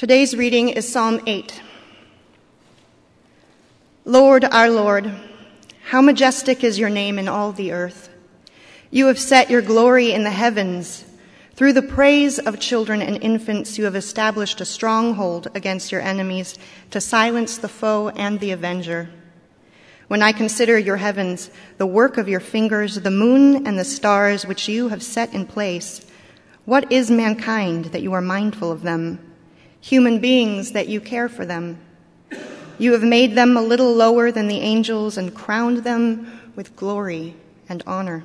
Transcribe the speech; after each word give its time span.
Today's 0.00 0.34
reading 0.34 0.70
is 0.70 0.90
Psalm 0.90 1.20
8. 1.26 1.60
Lord, 4.06 4.46
our 4.46 4.70
Lord, 4.70 5.12
how 5.90 6.00
majestic 6.00 6.64
is 6.64 6.78
your 6.78 6.88
name 6.88 7.18
in 7.18 7.28
all 7.28 7.52
the 7.52 7.72
earth. 7.72 8.08
You 8.90 9.08
have 9.08 9.18
set 9.18 9.50
your 9.50 9.60
glory 9.60 10.12
in 10.12 10.24
the 10.24 10.30
heavens. 10.30 11.04
Through 11.54 11.74
the 11.74 11.82
praise 11.82 12.38
of 12.38 12.58
children 12.58 13.02
and 13.02 13.22
infants, 13.22 13.76
you 13.76 13.84
have 13.84 13.94
established 13.94 14.62
a 14.62 14.64
stronghold 14.64 15.48
against 15.54 15.92
your 15.92 16.00
enemies 16.00 16.58
to 16.92 16.98
silence 17.02 17.58
the 17.58 17.68
foe 17.68 18.08
and 18.08 18.40
the 18.40 18.52
avenger. 18.52 19.10
When 20.08 20.22
I 20.22 20.32
consider 20.32 20.78
your 20.78 20.96
heavens, 20.96 21.50
the 21.76 21.84
work 21.84 22.16
of 22.16 22.26
your 22.26 22.40
fingers, 22.40 22.94
the 22.94 23.10
moon 23.10 23.66
and 23.66 23.78
the 23.78 23.84
stars 23.84 24.46
which 24.46 24.66
you 24.66 24.88
have 24.88 25.02
set 25.02 25.34
in 25.34 25.44
place, 25.44 26.06
what 26.64 26.90
is 26.90 27.10
mankind 27.10 27.84
that 27.92 28.00
you 28.00 28.14
are 28.14 28.22
mindful 28.22 28.72
of 28.72 28.80
them? 28.80 29.26
Human 29.80 30.20
beings 30.20 30.72
that 30.72 30.88
you 30.88 31.00
care 31.00 31.28
for 31.28 31.44
them. 31.44 31.78
You 32.78 32.92
have 32.92 33.02
made 33.02 33.34
them 33.34 33.56
a 33.56 33.62
little 33.62 33.94
lower 33.94 34.30
than 34.32 34.48
the 34.48 34.60
angels 34.60 35.18
and 35.18 35.34
crowned 35.34 35.78
them 35.78 36.40
with 36.56 36.76
glory 36.76 37.34
and 37.68 37.82
honor. 37.86 38.24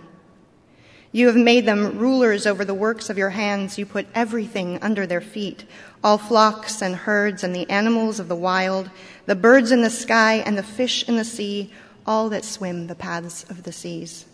You 1.11 1.27
have 1.27 1.35
made 1.35 1.65
them 1.65 1.97
rulers 1.97 2.45
over 2.45 2.65
the 2.65 2.73
works 2.73 3.09
of 3.09 3.17
your 3.17 3.29
hands. 3.29 3.77
You 3.77 3.85
put 3.85 4.07
everything 4.13 4.79
under 4.81 5.07
their 5.07 5.21
feet 5.21 5.65
all 6.05 6.19
flocks 6.19 6.83
and 6.83 6.95
herds 6.95 7.43
and 7.43 7.55
the 7.55 7.67
animals 7.67 8.19
of 8.19 8.27
the 8.27 8.35
wild, 8.35 8.91
the 9.25 9.35
birds 9.35 9.71
in 9.71 9.81
the 9.81 9.89
sky 9.89 10.35
and 10.35 10.55
the 10.55 10.61
fish 10.61 11.03
in 11.09 11.15
the 11.15 11.25
sea, 11.25 11.73
all 12.05 12.29
that 12.29 12.45
swim 12.45 12.85
the 12.85 12.93
paths 12.93 13.43
of 13.49 13.63
the 13.63 13.71
seas. 13.71 14.27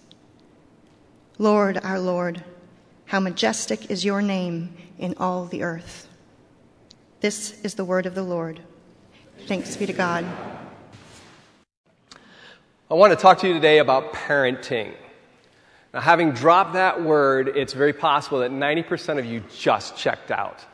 Lord, 1.38 1.80
our 1.82 1.98
Lord, 1.98 2.44
how 3.06 3.22
majestic 3.22 3.90
is 3.90 4.04
your 4.04 4.22
name 4.22 4.76
in 5.00 5.16
all 5.18 5.46
the 5.46 5.64
earth. 5.64 6.10
This 7.22 7.62
is 7.62 7.76
the 7.76 7.86
word 7.86 8.08
of 8.08 8.16
the 8.16 8.24
Lord. 8.24 8.60
Thanks 9.46 9.78
be 9.78 9.86
to 9.86 9.94
God. 9.94 10.26
I 12.90 12.96
want 12.96 13.14
to 13.14 13.16
talk 13.16 13.38
to 13.42 13.48
you 13.48 13.54
today 13.54 13.78
about 13.78 14.12
parenting. 14.12 14.96
Now, 15.94 16.00
having 16.00 16.32
dropped 16.32 16.74
that 16.74 17.04
word, 17.04 17.50
it's 17.50 17.74
very 17.74 17.94
possible 17.94 18.40
that 18.40 18.50
90% 18.50 19.20
of 19.20 19.26
you 19.26 19.44
just 19.56 19.96
checked 19.96 20.32
out 20.32 20.66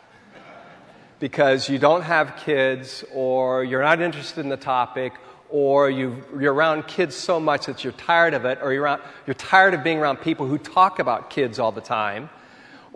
because 1.20 1.68
you 1.68 1.80
don't 1.80 2.04
have 2.04 2.38
kids, 2.38 3.04
or 3.14 3.66
you're 3.66 3.82
not 3.82 4.00
interested 4.00 4.40
in 4.40 4.48
the 4.48 4.56
topic, 4.56 5.12
or 5.50 5.90
you 5.90 6.24
are 6.34 6.54
around 6.54 6.88
kids 6.88 7.14
so 7.14 7.42
much 7.42 7.66
that 7.66 7.84
you're 7.84 7.92
tired 7.92 8.34
of 8.34 8.46
it, 8.46 8.60
or 8.62 8.72
you're, 8.72 8.84
around, 8.84 9.02
you're 9.26 9.34
tired 9.34 9.74
of 9.74 9.84
being 9.84 9.98
around 9.98 10.22
people 10.22 10.48
who 10.48 10.58
talk 10.58 11.00
about 11.00 11.30
kids 11.30 11.60
all 11.60 11.74
the 11.74 11.82
time, 11.82 12.30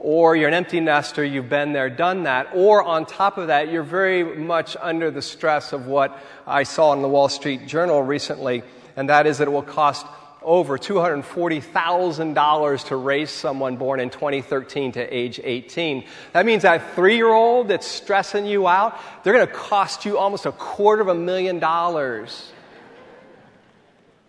or 0.04 0.36
you're 0.36 0.48
an 0.48 0.56
empty 0.56 0.80
nester, 0.80 1.24
you've 1.24 1.48
been 1.48 1.74
there, 1.74 1.88
done 1.88 2.24
that, 2.24 2.48
or 2.56 2.82
on 2.82 3.06
top 3.06 3.38
of 3.38 3.46
that, 3.48 3.72
you're 3.72 3.84
very 3.84 4.24
much 4.24 4.76
under 4.82 5.12
the 5.12 5.22
stress 5.22 5.74
of 5.74 5.86
what 5.86 6.18
I 6.48 6.64
saw 6.64 6.94
in 6.94 7.04
the 7.04 7.08
Wall 7.08 7.30
Street 7.30 7.68
Journal 7.68 8.02
recently, 8.02 8.64
and 8.96 9.10
that 9.10 9.28
is 9.28 9.38
that 9.38 9.48
it 9.48 9.52
will 9.52 9.62
cost 9.62 10.08
over 10.42 10.80
$240,000 10.80 12.88
to 12.88 12.96
raise 12.96 13.30
someone 13.30 13.78
born 13.78 14.00
in 14.00 14.10
2013 14.10 14.94
to 14.94 15.16
age 15.16 15.40
18. 15.44 16.04
That 16.34 16.48
means 16.48 16.64
that 16.64 16.96
three 16.96 17.16
year 17.16 17.30
old 17.30 17.68
that's 17.68 17.86
stressing 17.86 18.48
you 18.48 18.68
out, 18.68 19.00
they're 19.24 19.34
going 19.34 19.46
to 19.46 19.54
cost 19.54 20.04
you 20.04 20.18
almost 20.18 20.48
a 20.48 20.52
quarter 20.52 21.04
of 21.04 21.10
a 21.10 21.16
million 21.16 21.60
dollars. 21.60 22.52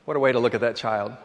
What 0.05 0.19
a 0.19 0.21
way 0.21 0.33
to 0.33 0.39
look 0.39 0.53
at 0.53 0.61
that 0.61 0.77
child. 0.77 1.17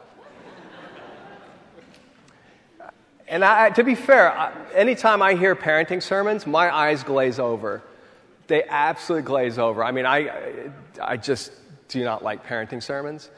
And 3.27 3.43
I, 3.43 3.69
to 3.71 3.83
be 3.83 3.95
fair, 3.95 4.53
anytime 4.73 5.21
I 5.21 5.33
hear 5.33 5.55
parenting 5.55 6.01
sermons, 6.01 6.47
my 6.47 6.73
eyes 6.73 7.03
glaze 7.03 7.39
over. 7.39 7.83
They 8.47 8.63
absolutely 8.63 9.27
glaze 9.27 9.57
over. 9.57 9.83
I 9.83 9.91
mean, 9.91 10.05
I, 10.05 10.71
I 11.01 11.17
just 11.17 11.51
do 11.89 12.03
not 12.03 12.23
like 12.23 12.45
parenting 12.45 12.81
sermons. 12.81 13.29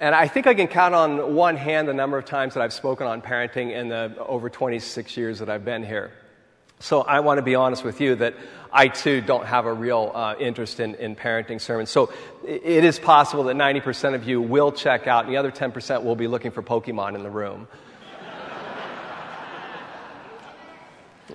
And 0.00 0.14
I 0.14 0.28
think 0.28 0.46
I 0.46 0.54
can 0.54 0.68
count 0.68 0.94
on 0.94 1.34
one 1.34 1.56
hand 1.56 1.88
the 1.88 1.92
number 1.92 2.16
of 2.16 2.24
times 2.24 2.54
that 2.54 2.62
I've 2.62 2.72
spoken 2.72 3.06
on 3.06 3.20
parenting 3.20 3.72
in 3.72 3.88
the 3.88 4.14
over 4.18 4.48
26 4.48 5.16
years 5.16 5.40
that 5.40 5.50
I've 5.50 5.64
been 5.64 5.84
here. 5.84 6.12
So 6.80 7.02
I 7.02 7.20
want 7.20 7.38
to 7.38 7.42
be 7.42 7.56
honest 7.56 7.84
with 7.84 8.00
you 8.00 8.14
that 8.16 8.34
I 8.72 8.88
too 8.88 9.20
don't 9.20 9.44
have 9.44 9.66
a 9.66 9.72
real 9.72 10.12
uh, 10.14 10.36
interest 10.38 10.78
in, 10.78 10.94
in 10.94 11.16
parenting 11.16 11.60
sermons. 11.60 11.90
So 11.90 12.12
it 12.46 12.84
is 12.84 12.98
possible 12.98 13.44
that 13.44 13.56
90% 13.56 14.14
of 14.14 14.28
you 14.28 14.40
will 14.40 14.70
check 14.70 15.08
out, 15.08 15.24
and 15.24 15.34
the 15.34 15.38
other 15.38 15.50
10% 15.50 16.04
will 16.04 16.14
be 16.14 16.28
looking 16.28 16.52
for 16.52 16.62
Pokemon 16.62 17.16
in 17.16 17.24
the 17.24 17.30
room. 17.30 17.66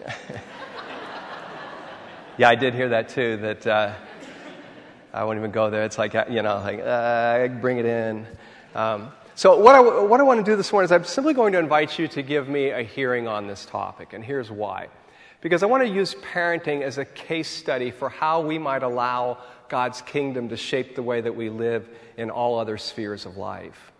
yeah, 2.37 2.49
I 2.49 2.55
did 2.55 2.73
hear 2.73 2.89
that 2.89 3.09
too, 3.09 3.37
that 3.37 3.67
uh, 3.67 3.93
I 5.13 5.23
won't 5.23 5.37
even 5.37 5.51
go 5.51 5.69
there. 5.69 5.83
It's 5.83 5.97
like, 5.97 6.13
you 6.29 6.41
know, 6.41 6.57
like, 6.57 6.79
uh, 6.79 7.47
bring 7.47 7.77
it 7.77 7.85
in. 7.85 8.27
Um, 8.75 9.11
so, 9.35 9.59
what 9.59 9.75
I, 9.75 9.81
what 9.81 10.19
I 10.19 10.23
want 10.23 10.45
to 10.45 10.51
do 10.51 10.55
this 10.55 10.71
morning 10.71 10.85
is 10.85 10.91
I'm 10.91 11.05
simply 11.05 11.33
going 11.33 11.53
to 11.53 11.59
invite 11.59 11.97
you 11.97 12.07
to 12.09 12.21
give 12.21 12.47
me 12.47 12.69
a 12.69 12.83
hearing 12.83 13.27
on 13.27 13.47
this 13.47 13.65
topic, 13.65 14.13
and 14.13 14.23
here's 14.23 14.51
why. 14.51 14.89
Because 15.41 15.63
I 15.63 15.65
want 15.65 15.83
to 15.83 15.89
use 15.89 16.15
parenting 16.15 16.83
as 16.83 16.97
a 16.97 17.05
case 17.05 17.49
study 17.49 17.91
for 17.91 18.09
how 18.09 18.41
we 18.41 18.57
might 18.57 18.83
allow 18.83 19.39
God's 19.69 20.01
kingdom 20.01 20.49
to 20.49 20.57
shape 20.57 20.95
the 20.95 21.03
way 21.03 21.19
that 21.19 21.35
we 21.35 21.49
live 21.49 21.89
in 22.15 22.29
all 22.29 22.59
other 22.59 22.77
spheres 22.77 23.25
of 23.25 23.37
life. 23.37 23.91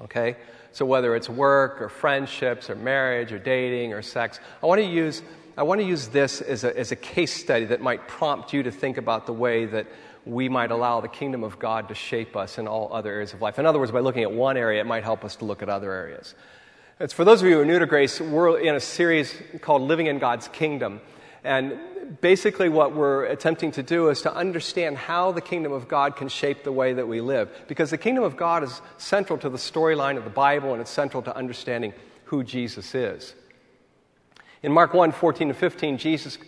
Okay? 0.00 0.36
So, 0.72 0.86
whether 0.86 1.16
it's 1.16 1.28
work 1.28 1.82
or 1.82 1.88
friendships 1.88 2.70
or 2.70 2.76
marriage 2.76 3.32
or 3.32 3.38
dating 3.38 3.92
or 3.92 4.02
sex, 4.02 4.38
I 4.62 4.66
want 4.66 4.80
to 4.80 4.86
use, 4.86 5.22
I 5.56 5.62
want 5.64 5.80
to 5.80 5.86
use 5.86 6.08
this 6.08 6.40
as 6.40 6.64
a, 6.64 6.78
as 6.78 6.92
a 6.92 6.96
case 6.96 7.32
study 7.32 7.64
that 7.66 7.80
might 7.80 8.06
prompt 8.06 8.52
you 8.52 8.62
to 8.62 8.70
think 8.70 8.96
about 8.96 9.26
the 9.26 9.32
way 9.32 9.66
that 9.66 9.86
we 10.24 10.48
might 10.48 10.70
allow 10.70 11.00
the 11.00 11.08
kingdom 11.08 11.42
of 11.42 11.58
God 11.58 11.88
to 11.88 11.94
shape 11.94 12.36
us 12.36 12.58
in 12.58 12.68
all 12.68 12.92
other 12.92 13.10
areas 13.10 13.32
of 13.32 13.40
life. 13.40 13.58
In 13.58 13.66
other 13.66 13.78
words, 13.78 13.90
by 13.90 14.00
looking 14.00 14.22
at 14.22 14.32
one 14.32 14.56
area, 14.56 14.80
it 14.80 14.86
might 14.86 15.02
help 15.02 15.24
us 15.24 15.36
to 15.36 15.44
look 15.44 15.62
at 15.62 15.68
other 15.68 15.92
areas. 15.92 16.34
It's 17.00 17.14
for 17.14 17.24
those 17.24 17.40
of 17.40 17.48
you 17.48 17.54
who 17.54 17.60
are 17.62 17.64
new 17.64 17.78
to 17.78 17.86
Grace, 17.86 18.20
we're 18.20 18.58
in 18.58 18.74
a 18.74 18.80
series 18.80 19.34
called 19.62 19.82
Living 19.82 20.06
in 20.06 20.18
God's 20.18 20.48
Kingdom. 20.48 21.00
And 21.42 21.80
basically, 22.20 22.68
what 22.68 22.94
we're 22.94 23.24
attempting 23.24 23.70
to 23.72 23.82
do 23.82 24.08
is 24.08 24.22
to 24.22 24.34
understand 24.34 24.96
how 24.96 25.32
the 25.32 25.40
kingdom 25.40 25.72
of 25.72 25.88
God 25.88 26.16
can 26.16 26.28
shape 26.28 26.64
the 26.64 26.72
way 26.72 26.92
that 26.92 27.06
we 27.06 27.20
live. 27.20 27.50
Because 27.68 27.90
the 27.90 27.98
kingdom 27.98 28.24
of 28.24 28.36
God 28.36 28.62
is 28.64 28.80
central 28.98 29.38
to 29.38 29.48
the 29.48 29.58
storyline 29.58 30.16
of 30.16 30.24
the 30.24 30.30
Bible, 30.30 30.72
and 30.72 30.80
it's 30.80 30.90
central 30.90 31.22
to 31.22 31.36
understanding 31.36 31.92
who 32.24 32.42
Jesus 32.42 32.94
is. 32.94 33.34
In 34.62 34.72
Mark 34.72 34.94
1 34.94 35.12
14 35.12 35.48
to 35.48 35.54
15, 35.54 35.98
Jesus 35.98 36.38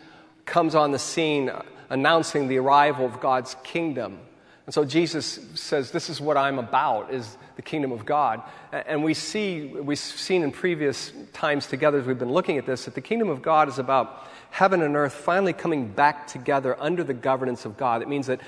comes 0.44 0.74
on 0.74 0.90
the 0.90 0.98
scene 0.98 1.50
announcing 1.88 2.48
the 2.48 2.58
arrival 2.58 3.06
of 3.06 3.20
God's 3.20 3.56
kingdom. 3.62 4.18
And 4.66 4.74
so 4.74 4.84
Jesus 4.84 5.40
says, 5.54 5.90
This 5.90 6.08
is 6.08 6.20
what 6.20 6.36
I'm 6.36 6.58
about, 6.58 7.12
is 7.12 7.36
the 7.56 7.62
kingdom 7.62 7.92
of 7.92 8.06
God. 8.06 8.42
And 8.72 9.02
we 9.02 9.14
see, 9.14 9.66
we've 9.66 9.98
seen 9.98 10.42
in 10.42 10.52
previous 10.52 11.12
times 11.32 11.66
together 11.66 11.98
as 11.98 12.06
we've 12.06 12.18
been 12.18 12.32
looking 12.32 12.58
at 12.58 12.66
this, 12.66 12.84
that 12.84 12.94
the 12.94 13.00
kingdom 13.00 13.28
of 13.28 13.42
God 13.42 13.68
is 13.68 13.78
about 13.78 14.28
heaven 14.50 14.82
and 14.82 14.94
earth 14.96 15.14
finally 15.14 15.52
coming 15.52 15.88
back 15.88 16.26
together 16.26 16.76
under 16.80 17.02
the 17.02 17.14
governance 17.14 17.64
of 17.64 17.76
God. 17.76 18.02
It 18.02 18.08
means 18.08 18.26
that 18.26 18.40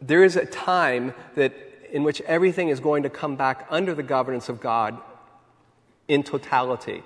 there 0.00 0.22
is 0.22 0.36
a 0.36 0.44
time 0.44 1.14
that 1.34 1.52
in 1.90 2.02
which 2.02 2.20
everything 2.22 2.68
is 2.68 2.80
going 2.80 3.02
to 3.04 3.10
come 3.10 3.36
back 3.36 3.66
under 3.70 3.94
the 3.94 4.02
governance 4.02 4.48
of 4.48 4.60
God 4.60 5.00
in 6.08 6.22
totality. 6.22 7.02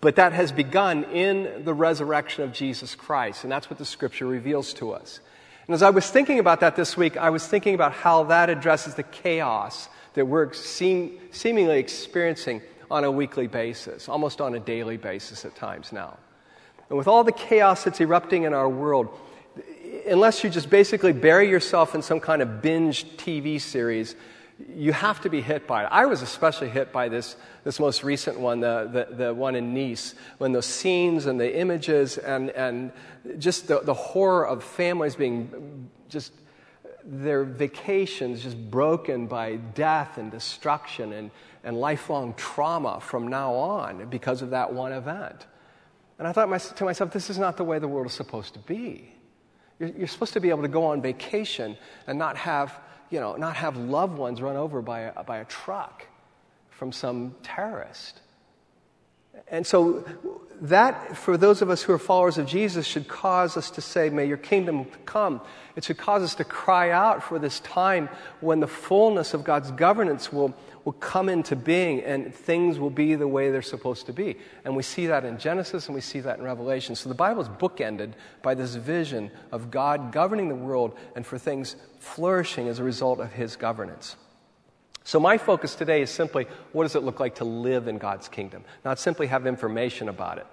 But 0.00 0.16
that 0.16 0.32
has 0.32 0.52
begun 0.52 1.04
in 1.04 1.64
the 1.64 1.74
resurrection 1.74 2.44
of 2.44 2.52
Jesus 2.52 2.94
Christ, 2.94 3.44
and 3.44 3.52
that's 3.52 3.68
what 3.68 3.78
the 3.78 3.84
scripture 3.84 4.26
reveals 4.26 4.72
to 4.74 4.92
us. 4.92 5.20
And 5.66 5.74
as 5.74 5.82
I 5.82 5.90
was 5.90 6.10
thinking 6.10 6.38
about 6.38 6.60
that 6.60 6.76
this 6.76 6.96
week, 6.96 7.16
I 7.16 7.30
was 7.30 7.46
thinking 7.46 7.74
about 7.74 7.92
how 7.92 8.24
that 8.24 8.50
addresses 8.50 8.94
the 8.94 9.02
chaos 9.02 9.88
that 10.12 10.26
we're 10.26 10.52
seem, 10.52 11.18
seemingly 11.30 11.78
experiencing 11.78 12.60
on 12.90 13.04
a 13.04 13.10
weekly 13.10 13.46
basis, 13.46 14.08
almost 14.08 14.40
on 14.40 14.54
a 14.54 14.60
daily 14.60 14.96
basis 14.96 15.44
at 15.44 15.56
times 15.56 15.92
now. 15.92 16.18
And 16.88 16.98
with 16.98 17.08
all 17.08 17.24
the 17.24 17.32
chaos 17.32 17.84
that's 17.84 18.00
erupting 18.00 18.42
in 18.42 18.52
our 18.52 18.68
world, 18.68 19.08
unless 20.06 20.44
you 20.44 20.50
just 20.50 20.68
basically 20.68 21.12
bury 21.12 21.48
yourself 21.48 21.94
in 21.94 22.02
some 22.02 22.20
kind 22.20 22.42
of 22.42 22.60
binge 22.60 23.16
TV 23.16 23.58
series, 23.60 24.16
you 24.74 24.92
have 24.92 25.20
to 25.22 25.28
be 25.28 25.40
hit 25.40 25.66
by 25.66 25.84
it. 25.84 25.88
I 25.90 26.06
was 26.06 26.22
especially 26.22 26.68
hit 26.68 26.92
by 26.92 27.08
this, 27.08 27.36
this 27.64 27.80
most 27.80 28.04
recent 28.04 28.38
one, 28.38 28.60
the, 28.60 29.06
the, 29.10 29.16
the 29.16 29.34
one 29.34 29.56
in 29.56 29.74
Nice, 29.74 30.14
when 30.38 30.52
those 30.52 30.66
scenes 30.66 31.26
and 31.26 31.40
the 31.40 31.58
images 31.58 32.18
and, 32.18 32.50
and 32.50 32.92
just 33.38 33.66
the, 33.66 33.80
the 33.80 33.94
horror 33.94 34.46
of 34.46 34.62
families 34.62 35.16
being 35.16 35.90
just 36.08 36.32
their 37.04 37.44
vacations 37.44 38.42
just 38.42 38.70
broken 38.70 39.26
by 39.26 39.56
death 39.56 40.18
and 40.18 40.30
destruction 40.30 41.12
and, 41.12 41.30
and 41.62 41.78
lifelong 41.78 42.32
trauma 42.34 43.00
from 43.00 43.28
now 43.28 43.52
on 43.52 44.06
because 44.08 44.40
of 44.40 44.50
that 44.50 44.72
one 44.72 44.92
event. 44.92 45.46
And 46.18 46.28
I 46.28 46.32
thought 46.32 46.76
to 46.76 46.84
myself, 46.84 47.10
this 47.12 47.28
is 47.28 47.38
not 47.38 47.56
the 47.56 47.64
way 47.64 47.78
the 47.78 47.88
world 47.88 48.06
is 48.06 48.12
supposed 48.12 48.54
to 48.54 48.60
be. 48.60 49.12
You're, 49.78 49.90
you're 49.90 50.06
supposed 50.06 50.32
to 50.34 50.40
be 50.40 50.50
able 50.50 50.62
to 50.62 50.68
go 50.68 50.84
on 50.84 51.02
vacation 51.02 51.76
and 52.06 52.18
not 52.18 52.36
have 52.36 52.78
you 53.10 53.20
know, 53.20 53.36
not 53.36 53.56
have 53.56 53.76
loved 53.76 54.18
ones 54.18 54.40
run 54.40 54.56
over 54.56 54.82
by 54.82 55.00
a, 55.00 55.24
by 55.24 55.38
a 55.38 55.44
truck 55.44 56.06
from 56.70 56.92
some 56.92 57.34
terrorist. 57.42 58.20
And 59.48 59.66
so 59.66 60.04
that, 60.62 61.16
for 61.16 61.36
those 61.36 61.60
of 61.60 61.70
us 61.70 61.82
who 61.82 61.92
are 61.92 61.98
followers 61.98 62.38
of 62.38 62.46
Jesus, 62.46 62.86
should 62.86 63.08
cause 63.08 63.56
us 63.56 63.70
to 63.72 63.80
say, 63.80 64.08
May 64.08 64.26
your 64.26 64.36
kingdom 64.36 64.86
come. 65.04 65.40
It 65.76 65.84
should 65.84 65.98
cause 65.98 66.22
us 66.22 66.34
to 66.36 66.44
cry 66.44 66.90
out 66.90 67.22
for 67.22 67.38
this 67.38 67.60
time 67.60 68.08
when 68.40 68.60
the 68.60 68.68
fullness 68.68 69.34
of 69.34 69.44
God's 69.44 69.70
governance 69.72 70.32
will, 70.32 70.54
will 70.84 70.92
come 70.94 71.28
into 71.28 71.56
being 71.56 72.02
and 72.02 72.34
things 72.34 72.78
will 72.78 72.90
be 72.90 73.14
the 73.14 73.28
way 73.28 73.50
they're 73.50 73.62
supposed 73.62 74.06
to 74.06 74.12
be. 74.12 74.36
And 74.64 74.76
we 74.76 74.82
see 74.82 75.06
that 75.06 75.24
in 75.24 75.38
Genesis 75.38 75.86
and 75.86 75.94
we 75.94 76.00
see 76.00 76.20
that 76.20 76.38
in 76.38 76.44
Revelation. 76.44 76.94
So 76.94 77.08
the 77.08 77.14
Bible 77.14 77.42
is 77.42 77.48
bookended 77.48 78.12
by 78.42 78.54
this 78.54 78.74
vision 78.74 79.30
of 79.50 79.70
God 79.70 80.12
governing 80.12 80.48
the 80.48 80.54
world 80.54 80.96
and 81.16 81.24
for 81.24 81.38
things 81.38 81.76
flourishing 81.98 82.68
as 82.68 82.78
a 82.78 82.84
result 82.84 83.20
of 83.20 83.32
his 83.32 83.56
governance. 83.56 84.16
So, 85.06 85.20
my 85.20 85.36
focus 85.36 85.74
today 85.74 86.00
is 86.00 86.08
simply 86.08 86.46
what 86.72 86.84
does 86.84 86.96
it 86.96 87.02
look 87.02 87.20
like 87.20 87.34
to 87.36 87.44
live 87.44 87.88
in 87.88 87.98
God's 87.98 88.26
kingdom, 88.26 88.64
not 88.86 88.98
simply 88.98 89.26
have 89.26 89.46
information 89.46 90.08
about 90.08 90.38
it. 90.38 90.46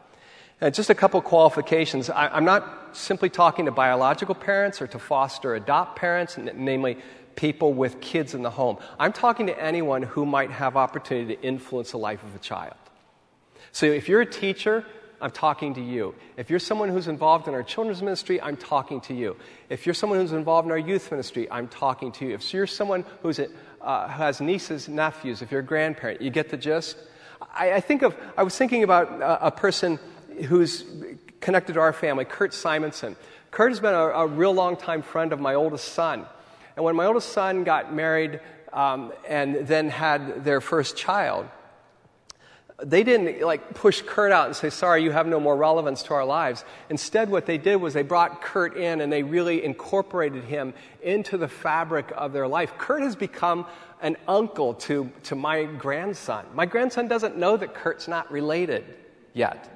And 0.60 0.76
just 0.76 0.90
a 0.90 0.96
couple 0.96 1.20
qualifications. 1.22 2.10
I, 2.10 2.38
am 2.38 2.46
not 2.46 2.96
simply 2.96 3.30
talking 3.30 3.66
to 3.66 3.72
biological 3.72 4.36
parents 4.36 4.82
or 4.82 4.88
to 4.88 5.00
foster 5.00 5.56
adopt 5.56 5.98
parents, 5.98 6.38
namely 6.38 6.98
people 7.36 7.74
with 7.74 8.02
kids 8.02 8.34
in 8.34 8.42
the 8.42 8.50
home. 8.50 8.78
I'm 9.00 9.14
talking 9.14 9.48
to 9.48 9.62
anyone 9.62 10.04
who 10.04 10.26
might 10.26 10.52
have 10.52 10.76
opportunity 10.78 11.36
to 11.36 11.42
influence 11.42 11.92
the 11.92 11.98
life 11.98 12.24
of 12.24 12.36
a 12.36 12.40
child. 12.40 12.76
So, 13.72 13.86
if 13.86 14.10
you're 14.10 14.22
a 14.22 14.26
teacher, 14.26 14.86
I'm 15.22 15.32
talking 15.32 15.76
to 15.76 15.82
you. 15.82 16.16
If 16.36 16.50
you're 16.50 16.60
someone 16.60 16.90
who's 16.90 17.08
involved 17.08 17.48
in 17.48 17.54
our 17.54 17.62
children's 17.62 18.02
ministry, 18.02 18.42
I'm 18.42 18.58
talking 18.58 19.00
to 19.02 19.14
you. 19.14 19.38
If 19.70 19.86
you're 19.86 19.94
someone 19.94 20.20
who's 20.20 20.34
involved 20.34 20.66
in 20.66 20.72
our 20.72 20.78
youth 20.78 21.12
ministry, 21.12 21.50
I'm 21.52 21.68
talking 21.68 22.12
to 22.14 22.26
you. 22.26 22.34
If 22.34 22.54
you're 22.54 22.68
someone 22.68 23.06
who's 23.22 23.38
a, 23.38 23.48
uh, 23.82 24.08
who 24.08 24.24
has 24.24 24.42
nieces, 24.42 24.90
nephews, 24.90 25.42
if 25.42 25.52
you're 25.52 25.62
a 25.62 25.66
grandparent, 25.66 26.22
you 26.22 26.32
get 26.32 26.50
the 26.50 26.58
gist? 26.58 26.98
I, 27.54 27.74
I 27.74 27.80
think 27.80 28.02
of, 28.02 28.16
I 28.36 28.44
was 28.44 28.58
thinking 28.58 28.84
about 28.84 29.10
a, 29.22 29.48
a, 29.48 29.52
person 29.52 30.00
who's 30.48 30.86
connected 31.40 31.74
to 31.74 31.80
our 31.80 31.94
family, 31.94 32.26
Kurt 32.26 32.54
Simonson. 32.54 33.16
Kurt 33.52 33.72
has 33.72 33.80
been 33.80 33.94
a, 33.94 34.08
a, 34.10 34.28
real 34.28 34.54
long 34.54 34.76
time 34.76 35.02
friend 35.02 35.34
of 35.34 35.40
my 35.40 35.54
oldest 35.56 35.90
son. 35.94 36.26
And 36.76 36.86
when 36.86 36.96
my 36.96 37.06
oldest 37.06 37.30
son 37.30 37.64
got 37.64 37.94
married 37.94 38.40
um, 38.74 39.12
and 39.28 39.68
then 39.68 39.90
had 39.90 40.44
their 40.44 40.62
first 40.62 40.96
child, 40.96 41.48
they 42.84 43.04
didn't 43.04 43.42
like 43.42 43.76
push 43.76 44.02
Kurt 44.02 44.32
out 44.32 44.48
and 44.48 44.56
say, 44.56 44.70
sorry, 44.70 45.04
you 45.04 45.12
have 45.12 45.28
no 45.28 45.40
more 45.40 45.56
relevance 45.56 46.04
to 46.04 46.14
our 46.14 46.26
lives. 46.26 46.66
Instead, 46.90 47.30
what 47.30 47.46
they 47.46 47.58
did 47.58 47.76
was 47.76 47.94
they 47.94 48.02
brought 48.02 48.42
Kurt 48.42 48.76
in 48.76 49.02
and 49.02 49.12
they 49.12 49.24
really 49.24 49.64
incorporated 49.64 50.44
him 50.46 50.74
into 51.04 51.38
the 51.38 51.48
fabric 51.48 52.12
of 52.16 52.34
their 52.34 52.48
life. 52.48 52.74
Kurt 52.78 53.04
has 53.04 53.16
become 53.16 53.66
an 54.02 54.18
uncle 54.28 54.74
to, 54.74 55.12
to 55.24 55.36
my 55.36 55.66
grandson. 55.66 56.46
My 56.56 56.66
grandson 56.66 57.08
doesn't 57.08 57.38
know 57.38 57.56
that 57.58 57.76
Kurt's 57.76 58.08
not 58.08 58.32
related 58.32 58.84
yet. 59.34 59.70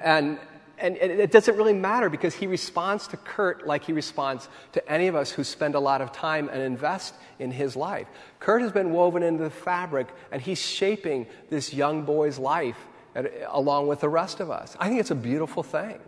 And, 0.00 0.38
and 0.82 0.96
it 0.96 1.30
doesn't 1.30 1.56
really 1.56 1.72
matter 1.72 2.10
because 2.10 2.34
he 2.34 2.48
responds 2.48 3.06
to 3.08 3.16
Kurt 3.16 3.66
like 3.66 3.84
he 3.84 3.92
responds 3.92 4.48
to 4.72 4.90
any 4.90 5.06
of 5.06 5.14
us 5.14 5.30
who 5.30 5.44
spend 5.44 5.76
a 5.76 5.80
lot 5.80 6.00
of 6.00 6.10
time 6.10 6.48
and 6.48 6.60
invest 6.60 7.14
in 7.38 7.52
his 7.52 7.76
life. 7.76 8.08
Kurt 8.40 8.62
has 8.62 8.72
been 8.72 8.92
woven 8.92 9.22
into 9.22 9.44
the 9.44 9.50
fabric, 9.50 10.08
and 10.32 10.42
he's 10.42 10.60
shaping 10.60 11.26
this 11.50 11.72
young 11.72 12.02
boy's 12.02 12.38
life 12.38 12.76
along 13.48 13.86
with 13.86 14.00
the 14.00 14.08
rest 14.08 14.40
of 14.40 14.50
us. 14.50 14.76
I 14.80 14.88
think 14.88 14.98
it's 14.98 15.12
a 15.12 15.14
beautiful 15.14 15.62
thing. 15.62 16.00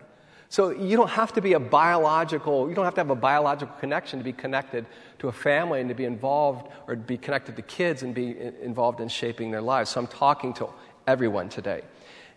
So 0.48 0.70
you 0.70 0.96
don't 0.96 1.10
have 1.10 1.32
to 1.34 1.40
be 1.40 1.54
a 1.54 1.60
biological, 1.60 2.68
you 2.68 2.74
don't 2.74 2.84
have 2.84 2.94
to 2.94 3.00
have 3.00 3.10
a 3.10 3.16
biological 3.16 3.74
connection 3.76 4.18
to 4.18 4.24
be 4.24 4.32
connected 4.32 4.86
to 5.20 5.28
a 5.28 5.32
family 5.32 5.80
and 5.80 5.88
to 5.88 5.94
be 5.94 6.04
involved 6.04 6.68
or 6.86 6.96
be 6.96 7.16
connected 7.16 7.56
to 7.56 7.62
kids 7.62 8.02
and 8.02 8.14
be 8.14 8.36
involved 8.62 9.00
in 9.00 9.08
shaping 9.08 9.50
their 9.50 9.62
lives. 9.62 9.90
So 9.90 10.00
I'm 10.00 10.06
talking 10.06 10.52
to 10.54 10.68
everyone 11.06 11.48
today. 11.48 11.82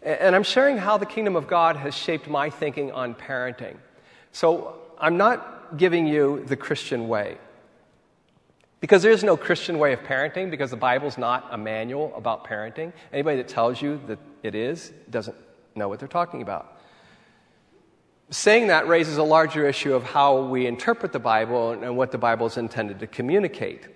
And 0.02 0.36
I'm 0.36 0.44
sharing 0.44 0.78
how 0.78 0.98
the 0.98 1.06
kingdom 1.06 1.36
of 1.36 1.48
God 1.48 1.76
has 1.76 1.96
shaped 1.96 2.28
my 2.28 2.50
thinking 2.50 2.92
on 2.92 3.16
parenting. 3.16 3.78
So 4.32 4.80
I'm 5.00 5.18
not 5.18 5.78
giving 5.78 6.08
you 6.08 6.44
the 6.46 6.56
Christian 6.56 7.08
way. 7.08 7.38
Because 8.80 9.02
there 9.02 9.12
is 9.12 9.24
no 9.24 9.36
Christian 9.36 9.80
way 9.80 9.94
of 9.94 10.04
parenting, 10.04 10.52
because 10.52 10.70
the 10.70 10.78
Bible's 10.78 11.18
not 11.18 11.48
a 11.52 11.58
manual 11.58 12.14
about 12.16 12.46
parenting. 12.46 12.94
Anybody 13.12 13.38
that 13.38 13.48
tells 13.48 13.82
you 13.82 14.00
that 14.06 14.20
it 14.44 14.54
is 14.54 14.94
doesn't 15.10 15.36
know 15.76 15.90
what 15.90 16.00
they're 16.00 16.08
talking 16.08 16.44
about. 16.44 16.80
Saying 18.30 18.68
that 18.68 18.88
raises 18.88 19.18
a 19.18 19.24
larger 19.24 19.68
issue 19.68 19.94
of 19.94 20.04
how 20.04 20.42
we 20.44 20.68
interpret 20.68 21.12
the 21.12 21.20
Bible 21.20 21.72
and 21.72 21.98
what 21.98 22.12
the 22.12 22.18
Bible 22.18 22.46
is 22.46 22.58
intended 22.58 23.00
to 23.00 23.08
communicate. 23.08 23.88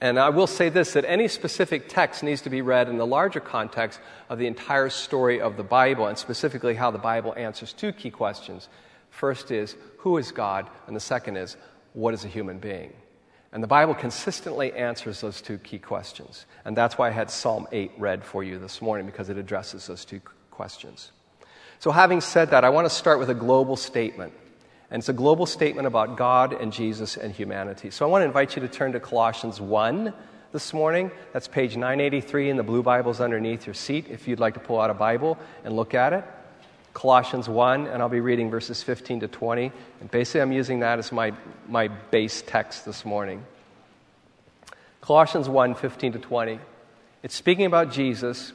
And 0.00 0.18
I 0.18 0.28
will 0.30 0.46
say 0.46 0.68
this 0.68 0.92
that 0.92 1.04
any 1.04 1.28
specific 1.28 1.88
text 1.88 2.22
needs 2.22 2.42
to 2.42 2.50
be 2.50 2.62
read 2.62 2.88
in 2.88 2.98
the 2.98 3.06
larger 3.06 3.40
context 3.40 4.00
of 4.28 4.38
the 4.38 4.46
entire 4.46 4.90
story 4.90 5.40
of 5.40 5.56
the 5.56 5.62
Bible, 5.62 6.06
and 6.06 6.16
specifically 6.18 6.74
how 6.74 6.90
the 6.90 6.98
Bible 6.98 7.34
answers 7.36 7.72
two 7.72 7.92
key 7.92 8.10
questions. 8.10 8.68
First 9.10 9.50
is, 9.50 9.76
who 9.98 10.16
is 10.18 10.32
God? 10.32 10.68
And 10.86 10.96
the 10.96 11.00
second 11.00 11.36
is, 11.36 11.56
what 11.92 12.14
is 12.14 12.24
a 12.24 12.28
human 12.28 12.58
being? 12.58 12.92
And 13.52 13.62
the 13.62 13.68
Bible 13.68 13.94
consistently 13.94 14.72
answers 14.72 15.20
those 15.20 15.42
two 15.42 15.58
key 15.58 15.78
questions. 15.78 16.46
And 16.64 16.74
that's 16.74 16.96
why 16.96 17.08
I 17.08 17.10
had 17.10 17.30
Psalm 17.30 17.68
8 17.70 17.92
read 17.98 18.24
for 18.24 18.42
you 18.42 18.58
this 18.58 18.80
morning, 18.80 19.04
because 19.04 19.28
it 19.28 19.36
addresses 19.36 19.86
those 19.86 20.06
two 20.06 20.20
questions. 20.50 21.12
So, 21.78 21.90
having 21.90 22.20
said 22.20 22.50
that, 22.50 22.64
I 22.64 22.70
want 22.70 22.86
to 22.86 22.94
start 22.94 23.18
with 23.18 23.28
a 23.28 23.34
global 23.34 23.76
statement. 23.76 24.32
And 24.92 25.00
it's 25.00 25.08
a 25.08 25.14
global 25.14 25.46
statement 25.46 25.86
about 25.86 26.18
God 26.18 26.52
and 26.52 26.70
Jesus 26.70 27.16
and 27.16 27.32
humanity. 27.32 27.90
So 27.90 28.04
I 28.04 28.10
want 28.10 28.20
to 28.20 28.26
invite 28.26 28.54
you 28.54 28.60
to 28.60 28.68
turn 28.68 28.92
to 28.92 29.00
Colossians 29.00 29.58
1 29.58 30.12
this 30.52 30.74
morning. 30.74 31.10
That's 31.32 31.48
page 31.48 31.78
983 31.78 32.50
in 32.50 32.58
the 32.58 32.62
blue 32.62 32.82
Bibles 32.82 33.18
underneath 33.18 33.66
your 33.66 33.72
seat 33.72 34.08
if 34.10 34.28
you'd 34.28 34.38
like 34.38 34.52
to 34.52 34.60
pull 34.60 34.78
out 34.78 34.90
a 34.90 34.94
Bible 34.94 35.38
and 35.64 35.74
look 35.74 35.94
at 35.94 36.12
it. 36.12 36.24
Colossians 36.92 37.48
1, 37.48 37.86
and 37.86 38.02
I'll 38.02 38.10
be 38.10 38.20
reading 38.20 38.50
verses 38.50 38.82
15 38.82 39.20
to 39.20 39.28
20. 39.28 39.72
And 40.00 40.10
basically, 40.10 40.42
I'm 40.42 40.52
using 40.52 40.80
that 40.80 40.98
as 40.98 41.10
my, 41.10 41.32
my 41.66 41.88
base 41.88 42.44
text 42.46 42.84
this 42.84 43.06
morning. 43.06 43.46
Colossians 45.00 45.48
1, 45.48 45.74
15 45.74 46.12
to 46.12 46.18
20. 46.18 46.60
It's 47.22 47.34
speaking 47.34 47.64
about 47.64 47.90
Jesus, 47.90 48.52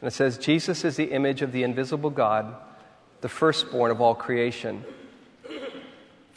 and 0.00 0.06
it 0.06 0.12
says, 0.12 0.38
Jesus 0.38 0.84
is 0.84 0.94
the 0.94 1.10
image 1.10 1.42
of 1.42 1.50
the 1.50 1.64
invisible 1.64 2.10
God, 2.10 2.54
the 3.20 3.28
firstborn 3.28 3.90
of 3.90 4.00
all 4.00 4.14
creation. 4.14 4.84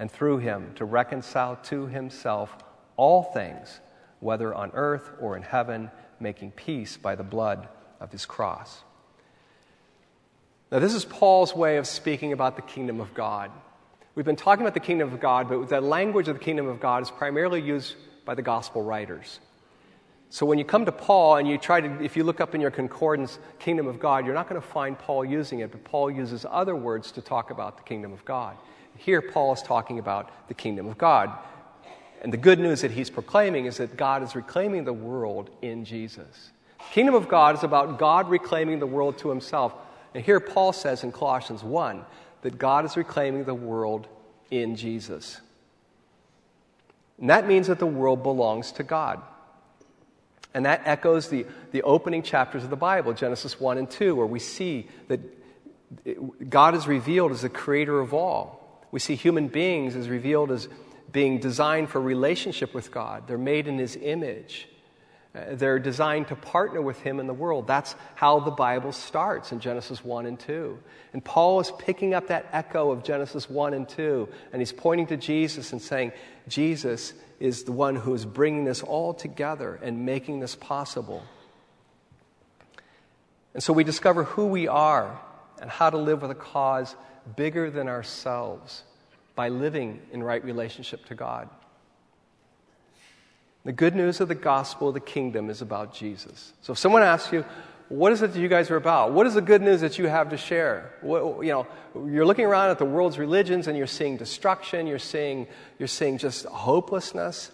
and 0.00 0.10
through 0.10 0.38
him 0.38 0.72
to 0.76 0.84
reconcile 0.86 1.56
to 1.56 1.86
himself 1.86 2.56
all 2.96 3.22
things, 3.22 3.80
whether 4.18 4.52
on 4.54 4.70
earth 4.72 5.12
or 5.20 5.36
in 5.36 5.42
heaven, 5.42 5.90
making 6.18 6.50
peace 6.52 6.96
by 6.96 7.14
the 7.14 7.22
blood 7.22 7.68
of 8.00 8.10
his 8.10 8.24
cross. 8.24 8.82
Now, 10.72 10.78
this 10.78 10.94
is 10.94 11.04
Paul's 11.04 11.54
way 11.54 11.76
of 11.76 11.86
speaking 11.86 12.32
about 12.32 12.56
the 12.56 12.62
kingdom 12.62 12.98
of 12.98 13.12
God. 13.12 13.50
We've 14.14 14.24
been 14.24 14.36
talking 14.36 14.62
about 14.62 14.72
the 14.72 14.80
kingdom 14.80 15.12
of 15.12 15.20
God, 15.20 15.50
but 15.50 15.68
the 15.68 15.82
language 15.82 16.28
of 16.28 16.38
the 16.38 16.44
kingdom 16.44 16.66
of 16.66 16.80
God 16.80 17.02
is 17.02 17.10
primarily 17.10 17.60
used 17.60 17.94
by 18.24 18.34
the 18.34 18.42
gospel 18.42 18.82
writers. 18.82 19.38
So 20.30 20.46
when 20.46 20.58
you 20.58 20.64
come 20.64 20.86
to 20.86 20.92
Paul 20.92 21.36
and 21.36 21.46
you 21.46 21.58
try 21.58 21.82
to, 21.82 22.02
if 22.02 22.16
you 22.16 22.24
look 22.24 22.40
up 22.40 22.54
in 22.54 22.60
your 22.62 22.70
concordance, 22.70 23.38
kingdom 23.58 23.86
of 23.86 24.00
God, 24.00 24.24
you're 24.24 24.34
not 24.34 24.48
going 24.48 24.60
to 24.60 24.66
find 24.66 24.98
Paul 24.98 25.26
using 25.26 25.58
it, 25.58 25.72
but 25.72 25.84
Paul 25.84 26.10
uses 26.10 26.46
other 26.48 26.74
words 26.74 27.12
to 27.12 27.20
talk 27.20 27.50
about 27.50 27.76
the 27.76 27.82
kingdom 27.82 28.14
of 28.14 28.24
God. 28.24 28.56
Here, 28.96 29.22
Paul 29.22 29.52
is 29.54 29.62
talking 29.62 29.98
about 29.98 30.48
the 30.48 30.54
kingdom 30.54 30.86
of 30.86 30.98
God. 30.98 31.32
And 32.22 32.32
the 32.32 32.36
good 32.36 32.58
news 32.58 32.82
that 32.82 32.90
he's 32.90 33.08
proclaiming 33.08 33.66
is 33.66 33.78
that 33.78 33.96
God 33.96 34.22
is 34.22 34.34
reclaiming 34.34 34.84
the 34.84 34.92
world 34.92 35.50
in 35.62 35.84
Jesus. 35.84 36.50
The 36.78 36.94
kingdom 36.94 37.14
of 37.14 37.28
God 37.28 37.56
is 37.56 37.64
about 37.64 37.98
God 37.98 38.28
reclaiming 38.28 38.78
the 38.78 38.86
world 38.86 39.18
to 39.18 39.30
himself. 39.30 39.74
And 40.14 40.24
here, 40.24 40.40
Paul 40.40 40.72
says 40.72 41.02
in 41.02 41.12
Colossians 41.12 41.62
1 41.62 42.04
that 42.42 42.58
God 42.58 42.84
is 42.84 42.96
reclaiming 42.96 43.44
the 43.44 43.54
world 43.54 44.06
in 44.50 44.76
Jesus. 44.76 45.40
And 47.18 47.30
that 47.30 47.46
means 47.46 47.68
that 47.68 47.78
the 47.78 47.86
world 47.86 48.22
belongs 48.22 48.72
to 48.72 48.82
God. 48.82 49.22
And 50.52 50.66
that 50.66 50.82
echoes 50.84 51.28
the, 51.28 51.46
the 51.70 51.82
opening 51.82 52.22
chapters 52.22 52.64
of 52.64 52.70
the 52.70 52.76
Bible, 52.76 53.12
Genesis 53.12 53.60
1 53.60 53.78
and 53.78 53.88
2, 53.88 54.16
where 54.16 54.26
we 54.26 54.40
see 54.40 54.88
that 55.08 55.20
God 56.48 56.74
is 56.74 56.88
revealed 56.88 57.30
as 57.30 57.42
the 57.42 57.48
creator 57.48 58.00
of 58.00 58.12
all. 58.12 58.59
We 58.90 59.00
see 59.00 59.14
human 59.14 59.48
beings 59.48 59.96
as 59.96 60.08
revealed 60.08 60.50
as 60.50 60.68
being 61.12 61.38
designed 61.38 61.90
for 61.90 62.00
relationship 62.00 62.74
with 62.74 62.90
God. 62.90 63.26
They're 63.26 63.38
made 63.38 63.66
in 63.66 63.78
His 63.78 63.96
image. 63.96 64.68
Uh, 65.32 65.40
they're 65.52 65.78
designed 65.78 66.26
to 66.26 66.34
partner 66.34 66.82
with 66.82 67.00
him 67.02 67.20
in 67.20 67.28
the 67.28 67.34
world. 67.34 67.66
That's 67.66 67.94
how 68.16 68.40
the 68.40 68.50
Bible 68.50 68.90
starts 68.90 69.52
in 69.52 69.60
Genesis 69.60 70.04
1 70.04 70.26
and 70.26 70.38
2. 70.38 70.76
And 71.12 71.24
Paul 71.24 71.60
is 71.60 71.72
picking 71.78 72.14
up 72.14 72.28
that 72.28 72.48
echo 72.50 72.90
of 72.90 73.04
Genesis 73.04 73.48
1 73.48 73.74
and 73.74 73.88
2, 73.88 74.28
and 74.52 74.60
he's 74.60 74.72
pointing 74.72 75.06
to 75.08 75.16
Jesus 75.16 75.72
and 75.72 75.80
saying, 75.80 76.12
Jesus 76.48 77.12
is 77.38 77.62
the 77.62 77.72
one 77.72 77.94
who 77.94 78.12
is 78.12 78.26
bringing 78.26 78.64
this 78.64 78.82
all 78.82 79.14
together 79.14 79.78
and 79.82 80.04
making 80.04 80.40
this 80.40 80.56
possible. 80.56 81.22
And 83.54 83.62
so 83.62 83.72
we 83.72 83.84
discover 83.84 84.24
who 84.24 84.46
we 84.46 84.66
are 84.66 85.20
and 85.60 85.70
how 85.70 85.90
to 85.90 85.96
live 85.96 86.22
with 86.22 86.32
a 86.32 86.36
cause 86.36 86.96
bigger 87.36 87.70
than 87.70 87.88
ourselves 87.88 88.84
by 89.34 89.48
living 89.48 90.00
in 90.12 90.22
right 90.22 90.44
relationship 90.44 91.04
to 91.06 91.14
God. 91.14 91.48
The 93.64 93.72
good 93.72 93.94
news 93.94 94.20
of 94.20 94.28
the 94.28 94.34
gospel 94.34 94.88
of 94.88 94.94
the 94.94 95.00
kingdom 95.00 95.50
is 95.50 95.60
about 95.60 95.94
Jesus. 95.94 96.52
So 96.62 96.72
if 96.72 96.78
someone 96.78 97.02
asks 97.02 97.32
you, 97.32 97.44
what 97.88 98.12
is 98.12 98.22
it 98.22 98.32
that 98.32 98.40
you 98.40 98.48
guys 98.48 98.70
are 98.70 98.76
about? 98.76 99.12
What 99.12 99.26
is 99.26 99.34
the 99.34 99.42
good 99.42 99.62
news 99.62 99.80
that 99.80 99.98
you 99.98 100.06
have 100.06 100.30
to 100.30 100.36
share? 100.36 100.94
What, 101.00 101.44
you 101.44 101.50
know, 101.52 101.66
you're 101.94 102.24
looking 102.24 102.46
around 102.46 102.70
at 102.70 102.78
the 102.78 102.84
world's 102.84 103.18
religions 103.18 103.66
and 103.66 103.76
you're 103.76 103.88
seeing 103.88 104.16
destruction, 104.16 104.86
you're 104.86 104.98
seeing, 104.98 105.46
you're 105.78 105.88
seeing 105.88 106.16
just 106.16 106.46
hopelessness. 106.46 107.50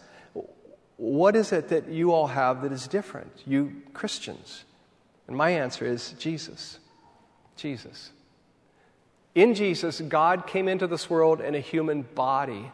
What 0.99 1.37
is 1.37 1.52
it 1.52 1.68
that 1.68 1.88
you 1.88 2.12
all 2.12 2.26
have 2.26 2.62
that 2.62 2.73
is 2.73 2.87
different, 2.87 3.33
you 3.47 3.83
Christians? 3.95 4.64
And 5.26 5.37
my 5.37 5.50
answer 5.50 5.85
is 5.87 6.12
Jesus. 6.18 6.78
Jesus. 7.56 8.11
In 9.37 9.52
Jesus, 9.52 10.00
God 10.00 10.47
came 10.47 10.66
into 10.66 10.87
this 10.87 11.11
world 11.11 11.43
in 11.43 11.55
a 11.55 11.61
human 11.61 12.00
body 12.00 12.73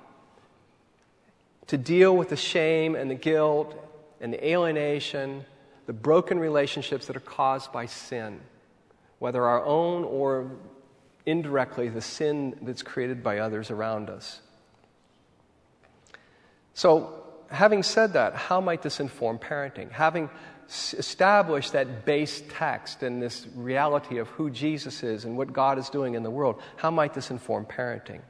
to 1.67 1.77
deal 1.77 2.17
with 2.17 2.29
the 2.29 2.37
shame 2.37 2.95
and 2.95 3.11
the 3.11 3.17
guilt 3.17 3.77
and 4.21 4.33
the 4.33 4.49
alienation, 4.49 5.45
the 5.87 5.93
broken 5.93 6.39
relationships 6.39 7.09
that 7.09 7.17
are 7.17 7.21
caused 7.21 7.73
by 7.73 7.87
sin, 7.87 8.41
whether 9.19 9.45
our 9.45 9.65
own 9.65 10.05
or 10.05 10.53
indirectly 11.27 11.89
the 11.89 12.01
sin 12.01 12.57
that's 12.63 12.83
created 12.83 13.25
by 13.25 13.39
others 13.39 13.73
around 13.73 14.09
us. 14.09 14.41
So, 16.75 17.25
having 17.51 17.83
said 17.83 18.13
that, 18.13 18.37
how 18.37 18.61
might 18.61 18.83
this 18.83 19.01
inform 19.01 19.41
parenting? 19.41 19.91
Having 19.91 20.31
established 20.69 21.73
that 21.73 22.05
base 22.05 22.43
text 22.49 23.03
and 23.03 23.21
this 23.23 23.47
reality 23.55 24.19
of 24.19 24.29
who 24.29 24.51
Jesus 24.51 25.03
is 25.03 25.25
and 25.25 25.37
what 25.37 25.53
God 25.53 25.79
is 25.79 25.89
doing 25.91 26.15
in 26.15 26.23
the 26.23 26.31
world, 26.31 26.61
how 26.77 26.91
might 26.91 27.15
this 27.15 27.31
inform 27.31 27.67
parenting? 27.67 28.21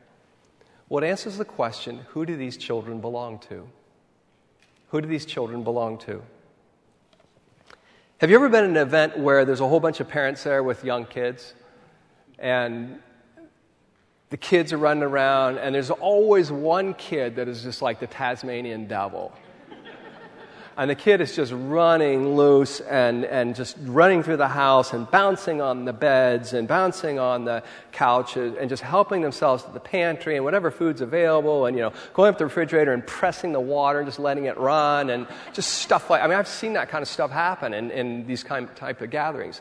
Well, 0.88 1.02
it 1.04 1.06
answers 1.06 1.38
the 1.38 1.44
question 1.44 2.00
who 2.08 2.26
do 2.26 2.36
these 2.36 2.56
children 2.56 3.00
belong 3.00 3.38
to? 3.50 3.68
Who 4.88 5.00
do 5.00 5.08
these 5.08 5.24
children 5.24 5.62
belong 5.64 5.98
to? 5.98 6.22
Have 8.18 8.30
you 8.30 8.36
ever 8.36 8.48
been 8.48 8.64
at 8.64 8.70
an 8.70 8.76
event 8.76 9.18
where 9.18 9.44
there's 9.44 9.60
a 9.60 9.68
whole 9.68 9.80
bunch 9.80 10.00
of 10.00 10.08
parents 10.08 10.44
there 10.44 10.62
with 10.62 10.84
young 10.84 11.06
kids? 11.06 11.54
And 12.38 13.00
the 14.30 14.36
kids 14.36 14.72
are 14.72 14.78
running 14.78 15.02
around, 15.02 15.58
and 15.58 15.74
there's 15.74 15.90
always 15.90 16.50
one 16.50 16.94
kid 16.94 17.36
that 17.36 17.48
is 17.48 17.62
just 17.62 17.82
like 17.82 18.00
the 18.00 18.06
Tasmanian 18.06 18.86
devil. 18.86 19.32
And 20.76 20.88
the 20.88 20.94
kid 20.94 21.20
is 21.20 21.36
just 21.36 21.52
running 21.54 22.34
loose 22.34 22.80
and, 22.80 23.24
and 23.24 23.54
just 23.54 23.76
running 23.82 24.22
through 24.22 24.38
the 24.38 24.48
house 24.48 24.92
and 24.92 25.10
bouncing 25.10 25.60
on 25.60 25.84
the 25.84 25.92
beds 25.92 26.54
and 26.54 26.66
bouncing 26.66 27.18
on 27.18 27.44
the 27.44 27.62
couches 27.92 28.54
and 28.58 28.70
just 28.70 28.82
helping 28.82 29.20
themselves 29.20 29.64
to 29.64 29.70
the 29.72 29.80
pantry 29.80 30.36
and 30.36 30.44
whatever 30.44 30.70
food's 30.70 31.00
available 31.00 31.66
and, 31.66 31.76
you 31.76 31.82
know, 31.82 31.92
going 32.14 32.30
up 32.30 32.38
the 32.38 32.44
refrigerator 32.44 32.92
and 32.92 33.06
pressing 33.06 33.52
the 33.52 33.60
water 33.60 34.00
and 34.00 34.08
just 34.08 34.18
letting 34.18 34.46
it 34.46 34.56
run 34.56 35.10
and 35.10 35.26
just 35.52 35.68
stuff 35.74 36.08
like, 36.08 36.22
I 36.22 36.26
mean, 36.26 36.38
I've 36.38 36.48
seen 36.48 36.72
that 36.72 36.88
kind 36.88 37.02
of 37.02 37.08
stuff 37.08 37.30
happen 37.30 37.74
in, 37.74 37.90
in 37.90 38.26
these 38.26 38.42
kind, 38.42 38.74
type 38.74 39.02
of 39.02 39.10
gatherings. 39.10 39.60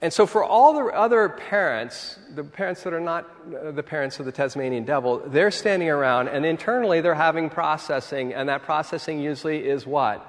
And 0.00 0.12
so, 0.12 0.26
for 0.26 0.44
all 0.44 0.74
the 0.74 0.96
other 0.96 1.28
parents, 1.28 2.18
the 2.34 2.44
parents 2.44 2.84
that 2.84 2.92
are 2.92 3.00
not 3.00 3.28
uh, 3.48 3.72
the 3.72 3.82
parents 3.82 4.20
of 4.20 4.26
the 4.26 4.32
Tasmanian 4.32 4.84
devil, 4.84 5.22
they're 5.26 5.50
standing 5.50 5.88
around 5.88 6.28
and 6.28 6.46
internally 6.46 7.00
they're 7.00 7.14
having 7.14 7.50
processing, 7.50 8.32
and 8.32 8.48
that 8.48 8.62
processing 8.62 9.18
usually 9.18 9.68
is 9.68 9.86
what? 9.86 10.24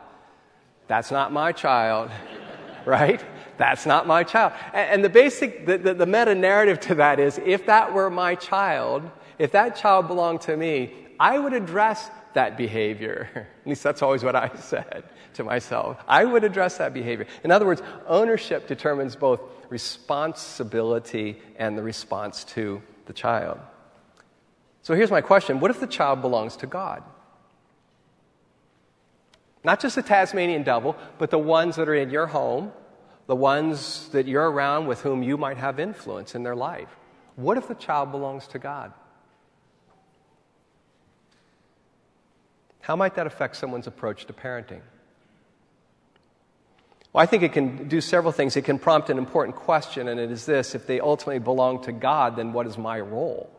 That's 0.88 1.12
not 1.12 1.32
my 1.32 1.52
child, 1.52 2.10
right? 2.86 3.24
That's 3.58 3.86
not 3.86 4.08
my 4.08 4.24
child. 4.24 4.54
And, 4.74 5.04
the 5.04 5.10
basic, 5.10 5.68
the, 5.68 5.78
the, 5.78 5.94
the 5.94 6.06
meta 6.06 6.34
narrative 6.34 6.80
to 6.82 6.96
that 6.96 7.20
is 7.20 7.40
if 7.46 7.68
that 7.68 7.94
were 7.94 8.10
my 8.10 8.34
child, 8.36 9.04
if 9.38 9.52
that 9.52 9.76
child 9.76 10.08
belonged 10.08 10.42
to 10.42 10.58
me, 10.58 10.94
I 11.20 11.38
would 11.38 11.54
address 11.54 12.10
that 12.34 12.58
behavior. 12.58 13.30
At 13.62 13.68
least 13.68 13.84
that's 13.84 14.02
always 14.02 14.24
what 14.24 14.36
I 14.36 14.50
said 14.60 15.04
to 15.36 15.44
myself. 15.44 15.98
I 16.08 16.26
would 16.26 16.44
address 16.44 16.78
that 16.78 16.94
behavior. 16.94 17.28
In 17.44 17.52
other 17.52 17.66
words, 17.66 17.84
ownership 18.08 18.68
determines 18.68 19.16
both 19.16 19.42
responsibility 19.70 21.42
and 21.58 21.78
the 21.78 21.84
response 21.84 22.44
to 22.44 22.82
the 23.06 23.14
child. 23.14 23.60
So 24.82 24.96
here's 24.96 25.12
my 25.12 25.22
question 25.22 25.60
What 25.60 25.72
if 25.72 25.80
the 25.80 25.88
child 25.88 26.22
belongs 26.22 26.56
to 26.58 26.68
God? 26.68 27.04
Not 29.64 29.82
just 29.82 29.96
the 29.96 30.02
Tasmanian 30.02 30.64
devil, 30.64 30.96
but 31.18 31.32
the 31.32 31.40
ones 31.40 31.76
that 31.76 31.90
are 31.90 31.96
in 31.96 32.10
your 32.10 32.28
home, 32.28 32.72
the 33.28 33.36
ones 33.36 34.08
that 34.10 34.28
you're 34.28 34.50
around 34.50 34.88
with 34.88 35.02
whom 35.02 35.22
you 35.22 35.38
might 35.38 35.58
have 35.58 35.80
influence 35.80 36.34
in 36.34 36.44
their 36.44 36.56
life. 36.56 36.90
What 37.36 37.58
if 37.58 37.68
the 37.68 37.76
child 37.76 38.12
belongs 38.12 38.48
to 38.48 38.60
God? 38.60 38.94
How 42.82 42.96
might 42.96 43.16
that 43.16 43.28
affect 43.28 43.56
someone's 43.56 43.86
approach 43.86 44.26
to 44.26 44.34
parenting? 44.34 44.82
Well, 47.12 47.24
I 47.24 47.26
think 47.26 47.44
it 47.44 47.54
can 47.54 47.88
do 47.88 48.02
several 48.02 48.32
things. 48.32 48.56
It 48.56 48.66
can 48.66 48.78
prompt 48.78 49.10
an 49.10 49.18
important 49.18 49.56
question, 49.56 50.08
and 50.08 50.20
it 50.20 50.32
is 50.32 50.46
this 50.46 50.76
if 50.76 50.86
they 50.86 51.00
ultimately 51.00 51.40
belong 51.40 51.82
to 51.84 51.92
God, 51.92 52.36
then 52.36 52.54
what 52.54 52.68
is 52.68 52.78
my 52.78 53.00
role? 53.00 53.50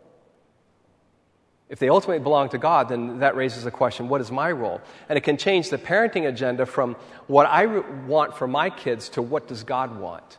If 1.69 1.79
they 1.79 1.89
ultimately 1.89 2.23
belong 2.23 2.49
to 2.51 2.59
God, 2.59 2.89
then 2.89 3.21
that 3.21 3.37
raises 3.37 3.63
the 3.63 3.71
question 3.71 4.09
what 4.09 4.21
is 4.21 4.31
my 4.31 4.51
role? 4.51 4.81
And 5.09 5.17
it 5.17 5.23
can 5.23 5.37
change 5.37 5.71
the 5.71 5.79
parenting 5.79 6.29
agenda 6.29 6.67
from 6.67 6.97
what 7.29 7.47
I 7.47 7.67
want 7.67 8.37
for 8.37 8.49
my 8.49 8.71
kids 8.71 9.09
to 9.11 9.23
what 9.23 9.47
does 9.47 9.63
God 9.63 9.97
want? 9.99 10.39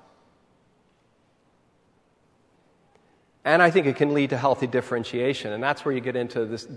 And 3.44 3.62
I 3.62 3.72
think 3.72 3.88
it 3.88 3.96
can 3.96 4.14
lead 4.14 4.32
to 4.32 4.38
healthy 4.38 4.68
differentiation. 4.68 5.52
And 5.52 5.64
that's 5.64 5.84
where 5.84 5.96
you 5.96 6.02
get 6.02 6.16
into 6.16 6.46
this 6.46 6.68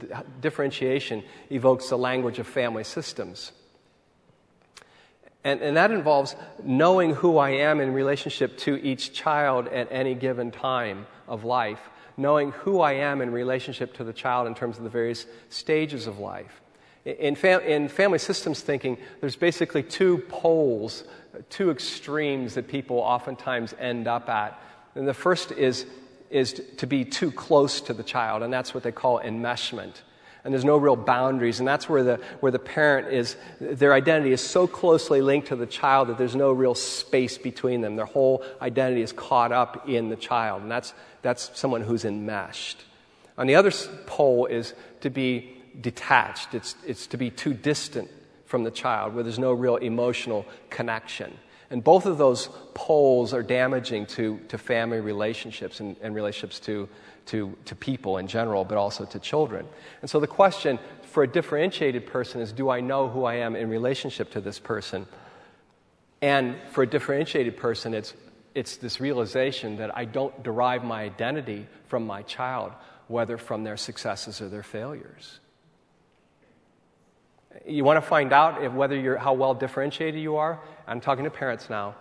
differentiation 0.40 1.22
evokes 1.50 1.90
the 1.90 1.98
language 1.98 2.38
of 2.38 2.46
family 2.46 2.84
systems. 2.84 3.52
And, 5.44 5.60
and 5.60 5.76
that 5.76 5.90
involves 5.90 6.34
knowing 6.62 7.14
who 7.14 7.36
I 7.36 7.50
am 7.50 7.80
in 7.80 7.92
relationship 7.92 8.56
to 8.58 8.76
each 8.76 9.12
child 9.12 9.68
at 9.68 9.88
any 9.90 10.14
given 10.14 10.50
time 10.50 11.06
of 11.28 11.44
life, 11.44 11.90
knowing 12.16 12.52
who 12.52 12.80
I 12.80 12.94
am 12.94 13.20
in 13.20 13.30
relationship 13.30 13.94
to 13.94 14.04
the 14.04 14.14
child 14.14 14.46
in 14.46 14.54
terms 14.54 14.78
of 14.78 14.84
the 14.84 14.90
various 14.90 15.26
stages 15.50 16.06
of 16.06 16.18
life. 16.18 16.62
In, 17.04 17.34
fam- 17.34 17.60
in 17.60 17.88
family 17.88 18.18
systems 18.18 18.62
thinking, 18.62 18.96
there's 19.20 19.36
basically 19.36 19.82
two 19.82 20.18
poles, 20.28 21.04
two 21.50 21.70
extremes 21.70 22.54
that 22.54 22.66
people 22.66 22.96
oftentimes 22.96 23.74
end 23.78 24.08
up 24.08 24.30
at. 24.30 24.58
And 24.94 25.06
the 25.06 25.12
first 25.12 25.52
is, 25.52 25.84
is 26.30 26.62
to 26.78 26.86
be 26.86 27.04
too 27.04 27.30
close 27.30 27.82
to 27.82 27.92
the 27.92 28.02
child, 28.02 28.42
and 28.42 28.50
that's 28.50 28.72
what 28.72 28.82
they 28.82 28.92
call 28.92 29.20
enmeshment 29.20 29.96
and 30.44 30.52
there's 30.52 30.64
no 30.64 30.76
real 30.76 30.96
boundaries. 30.96 31.58
And 31.58 31.66
that's 31.66 31.88
where 31.88 32.02
the, 32.02 32.20
where 32.40 32.52
the 32.52 32.58
parent 32.58 33.08
is, 33.08 33.36
their 33.60 33.94
identity 33.94 34.32
is 34.32 34.42
so 34.42 34.66
closely 34.66 35.22
linked 35.22 35.48
to 35.48 35.56
the 35.56 35.66
child 35.66 36.08
that 36.08 36.18
there's 36.18 36.36
no 36.36 36.52
real 36.52 36.74
space 36.74 37.38
between 37.38 37.80
them. 37.80 37.96
Their 37.96 38.04
whole 38.04 38.44
identity 38.60 39.00
is 39.00 39.12
caught 39.12 39.52
up 39.52 39.88
in 39.88 40.10
the 40.10 40.16
child. 40.16 40.62
And 40.62 40.70
that's, 40.70 40.92
that's 41.22 41.50
someone 41.58 41.80
who's 41.80 42.04
enmeshed. 42.04 42.84
On 43.38 43.46
the 43.46 43.54
other 43.54 43.72
pole 44.06 44.44
is 44.46 44.74
to 45.00 45.08
be 45.08 45.56
detached, 45.80 46.54
it's, 46.54 46.76
it's 46.86 47.06
to 47.08 47.16
be 47.16 47.30
too 47.30 47.54
distant 47.54 48.10
from 48.44 48.64
the 48.64 48.70
child, 48.70 49.14
where 49.14 49.24
there's 49.24 49.38
no 49.38 49.52
real 49.52 49.76
emotional 49.76 50.46
connection. 50.70 51.36
And 51.74 51.82
both 51.82 52.06
of 52.06 52.18
those 52.18 52.48
poles 52.74 53.34
are 53.34 53.42
damaging 53.42 54.06
to, 54.06 54.38
to 54.46 54.58
family 54.58 55.00
relationships 55.00 55.80
and, 55.80 55.96
and 56.00 56.14
relationships 56.14 56.60
to, 56.60 56.88
to, 57.26 57.58
to 57.64 57.74
people 57.74 58.18
in 58.18 58.28
general, 58.28 58.64
but 58.64 58.78
also 58.78 59.04
to 59.06 59.18
children. 59.18 59.66
And 60.00 60.08
so 60.08 60.20
the 60.20 60.28
question 60.28 60.78
for 61.02 61.24
a 61.24 61.26
differentiated 61.26 62.06
person 62.06 62.40
is 62.40 62.52
do 62.52 62.70
I 62.70 62.80
know 62.80 63.08
who 63.08 63.24
I 63.24 63.38
am 63.38 63.56
in 63.56 63.68
relationship 63.68 64.30
to 64.34 64.40
this 64.40 64.60
person? 64.60 65.08
And 66.22 66.54
for 66.70 66.84
a 66.84 66.86
differentiated 66.86 67.56
person, 67.56 67.92
it's, 67.92 68.14
it's 68.54 68.76
this 68.76 69.00
realization 69.00 69.78
that 69.78 69.96
I 69.96 70.04
don't 70.04 70.44
derive 70.44 70.84
my 70.84 71.02
identity 71.02 71.66
from 71.88 72.06
my 72.06 72.22
child, 72.22 72.70
whether 73.08 73.36
from 73.36 73.64
their 73.64 73.76
successes 73.76 74.40
or 74.40 74.48
their 74.48 74.62
failures. 74.62 75.40
You 77.66 77.84
want 77.84 77.96
to 77.96 78.02
find 78.02 78.32
out 78.32 78.62
if 78.62 78.72
whether 78.72 78.96
you're, 78.96 79.16
how 79.16 79.32
well 79.32 79.54
differentiated 79.54 80.20
you 80.20 80.36
are? 80.36 80.60
I'm 80.86 81.00
talking 81.00 81.24
to 81.24 81.30
parents 81.30 81.70
now. 81.70 81.94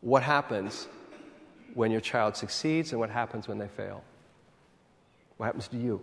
What 0.00 0.22
happens 0.22 0.88
when 1.74 1.90
your 1.90 2.00
child 2.00 2.36
succeeds 2.36 2.92
and 2.92 3.00
what 3.00 3.10
happens 3.10 3.48
when 3.48 3.58
they 3.58 3.68
fail? 3.68 4.02
What 5.36 5.46
happens 5.46 5.68
to 5.68 5.76
you? 5.76 6.00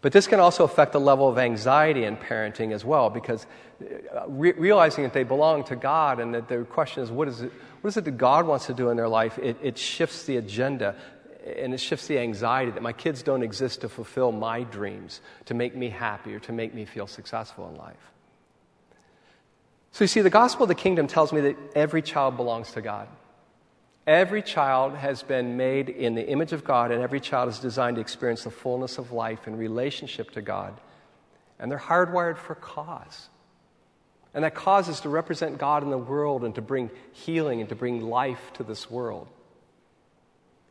But 0.00 0.12
this 0.12 0.28
can 0.28 0.38
also 0.38 0.64
affect 0.64 0.92
the 0.92 1.00
level 1.00 1.28
of 1.28 1.38
anxiety 1.38 2.04
in 2.04 2.16
parenting 2.16 2.72
as 2.72 2.84
well, 2.84 3.10
because 3.10 3.46
uh, 3.82 4.28
re- 4.28 4.52
realizing 4.52 5.02
that 5.02 5.12
they 5.12 5.24
belong 5.24 5.64
to 5.64 5.76
God 5.76 6.20
and 6.20 6.32
that 6.34 6.48
the 6.48 6.64
question 6.64 7.02
is, 7.02 7.10
what 7.10 7.26
is 7.26 7.42
it, 7.42 7.52
what 7.80 7.88
is 7.88 7.96
it 7.96 8.04
that 8.04 8.12
God 8.12 8.46
wants 8.46 8.66
to 8.66 8.74
do 8.74 8.90
in 8.90 8.96
their 8.96 9.08
life? 9.08 9.38
It, 9.38 9.56
it 9.60 9.76
shifts 9.76 10.22
the 10.24 10.36
agenda 10.36 10.94
and 11.56 11.72
it 11.72 11.80
shifts 11.80 12.06
the 12.06 12.18
anxiety 12.18 12.70
that 12.72 12.82
my 12.82 12.92
kids 12.92 13.22
don't 13.22 13.42
exist 13.42 13.80
to 13.82 13.88
fulfill 13.88 14.32
my 14.32 14.62
dreams, 14.62 15.20
to 15.46 15.54
make 15.54 15.74
me 15.74 15.88
happy, 15.88 16.34
or 16.34 16.40
to 16.40 16.52
make 16.52 16.74
me 16.74 16.84
feel 16.84 17.06
successful 17.06 17.68
in 17.68 17.76
life. 17.76 17.96
So 19.92 20.04
you 20.04 20.08
see, 20.08 20.20
the 20.20 20.30
gospel 20.30 20.64
of 20.64 20.68
the 20.68 20.74
kingdom 20.74 21.06
tells 21.06 21.32
me 21.32 21.40
that 21.42 21.56
every 21.74 22.02
child 22.02 22.36
belongs 22.36 22.72
to 22.72 22.80
God. 22.80 23.08
Every 24.06 24.42
child 24.42 24.94
has 24.94 25.22
been 25.22 25.56
made 25.56 25.88
in 25.88 26.14
the 26.14 26.26
image 26.26 26.52
of 26.52 26.64
God, 26.64 26.92
and 26.92 27.02
every 27.02 27.20
child 27.20 27.48
is 27.48 27.58
designed 27.58 27.96
to 27.96 28.00
experience 28.00 28.44
the 28.44 28.50
fullness 28.50 28.98
of 28.98 29.12
life 29.12 29.46
in 29.46 29.56
relationship 29.56 30.30
to 30.32 30.42
God. 30.42 30.80
And 31.58 31.70
they're 31.70 31.78
hardwired 31.78 32.38
for 32.38 32.54
cause. 32.54 33.28
And 34.34 34.44
that 34.44 34.54
cause 34.54 34.88
is 34.88 35.00
to 35.00 35.08
represent 35.08 35.58
God 35.58 35.82
in 35.82 35.90
the 35.90 35.98
world 35.98 36.44
and 36.44 36.54
to 36.54 36.62
bring 36.62 36.90
healing 37.12 37.60
and 37.60 37.68
to 37.70 37.74
bring 37.74 38.00
life 38.00 38.52
to 38.54 38.62
this 38.62 38.90
world. 38.90 39.28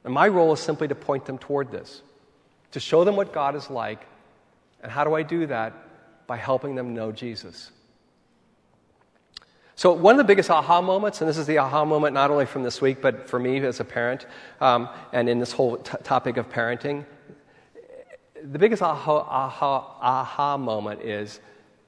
And 0.03 0.13
my 0.13 0.27
role 0.27 0.53
is 0.53 0.59
simply 0.59 0.87
to 0.87 0.95
point 0.95 1.25
them 1.25 1.37
toward 1.37 1.71
this, 1.71 2.01
to 2.71 2.79
show 2.79 3.03
them 3.03 3.15
what 3.15 3.33
God 3.33 3.55
is 3.55 3.69
like. 3.69 4.05
And 4.81 4.91
how 4.91 5.03
do 5.03 5.13
I 5.13 5.23
do 5.23 5.47
that? 5.47 5.73
By 6.27 6.37
helping 6.37 6.75
them 6.75 6.93
know 6.93 7.11
Jesus. 7.11 7.71
So, 9.75 9.93
one 9.93 10.15
of 10.15 10.17
the 10.17 10.23
biggest 10.23 10.49
aha 10.49 10.81
moments, 10.81 11.21
and 11.21 11.29
this 11.29 11.37
is 11.37 11.45
the 11.45 11.59
aha 11.59 11.85
moment 11.85 12.15
not 12.15 12.31
only 12.31 12.47
from 12.47 12.63
this 12.63 12.81
week, 12.81 12.99
but 12.99 13.29
for 13.29 13.37
me 13.37 13.59
as 13.59 13.79
a 13.79 13.85
parent, 13.85 14.25
um, 14.59 14.89
and 15.13 15.29
in 15.29 15.39
this 15.39 15.51
whole 15.51 15.77
t- 15.77 15.97
topic 16.03 16.37
of 16.37 16.49
parenting, 16.49 17.05
the 18.43 18.57
biggest 18.57 18.81
aha, 18.81 19.19
aha, 19.19 19.97
aha 20.01 20.57
moment 20.57 21.01
is 21.01 21.39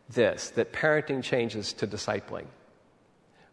this 0.09 0.49
that 0.51 0.71
parenting 0.71 1.23
changes 1.23 1.73
to 1.73 1.87
discipling. 1.87 2.45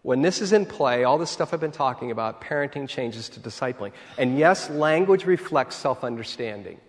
When 0.07 0.23
this 0.23 0.41
is 0.41 0.53
in 0.53 0.67
play, 0.67 1.03
all 1.03 1.19
the 1.19 1.27
stuff 1.27 1.53
I've 1.53 1.59
been 1.59 1.73
talking 1.73 2.13
about, 2.13 2.41
parenting 2.41 2.89
changes 2.89 3.29
to 3.31 3.41
discipling. 3.41 3.91
And 4.17 4.39
yes, 4.39 4.71
language 4.71 5.25
reflects 5.25 5.75
self 5.75 6.05
understanding. 6.05 6.81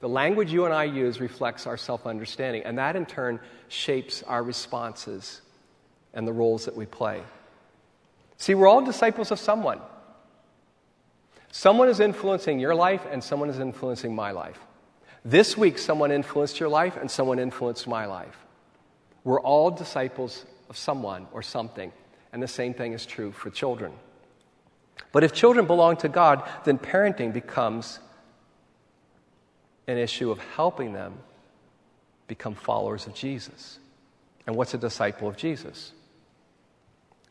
The 0.00 0.08
language 0.10 0.52
you 0.52 0.66
and 0.66 0.74
I 0.74 0.84
use 0.84 1.18
reflects 1.18 1.66
our 1.66 1.78
self 1.78 2.06
understanding, 2.06 2.64
and 2.64 2.76
that 2.76 2.94
in 2.94 3.06
turn 3.06 3.40
shapes 3.68 4.22
our 4.22 4.42
responses 4.42 5.40
and 6.12 6.28
the 6.28 6.32
roles 6.34 6.66
that 6.66 6.76
we 6.76 6.84
play. 6.84 7.22
See, 8.36 8.54
we're 8.54 8.68
all 8.68 8.84
disciples 8.84 9.30
of 9.30 9.38
someone. 9.38 9.80
Someone 11.50 11.88
is 11.88 12.00
influencing 12.00 12.60
your 12.60 12.74
life, 12.74 13.06
and 13.10 13.24
someone 13.24 13.48
is 13.48 13.60
influencing 13.60 14.14
my 14.14 14.32
life. 14.32 14.58
This 15.24 15.56
week, 15.56 15.78
someone 15.78 16.12
influenced 16.12 16.60
your 16.60 16.68
life, 16.68 16.98
and 16.98 17.10
someone 17.10 17.38
influenced 17.38 17.88
my 17.88 18.04
life. 18.04 18.36
We're 19.24 19.40
all 19.40 19.70
disciples 19.70 20.44
of 20.68 20.76
someone 20.76 21.28
or 21.32 21.40
something. 21.40 21.92
And 22.38 22.42
the 22.44 22.46
same 22.46 22.72
thing 22.72 22.92
is 22.92 23.04
true 23.04 23.32
for 23.32 23.50
children. 23.50 23.90
But 25.10 25.24
if 25.24 25.32
children 25.32 25.66
belong 25.66 25.96
to 25.96 26.08
God, 26.08 26.48
then 26.62 26.78
parenting 26.78 27.32
becomes 27.32 27.98
an 29.88 29.98
issue 29.98 30.30
of 30.30 30.38
helping 30.54 30.92
them 30.92 31.14
become 32.28 32.54
followers 32.54 33.08
of 33.08 33.14
Jesus. 33.14 33.80
And 34.46 34.54
what's 34.54 34.72
a 34.72 34.78
disciple 34.78 35.26
of 35.26 35.36
Jesus? 35.36 35.90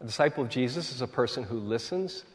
A 0.02 0.04
disciple 0.04 0.44
of 0.44 0.50
Jesus 0.50 0.92
is 0.92 1.02
a 1.02 1.08
person 1.08 1.46
who 1.46 1.58
listens 1.58 2.26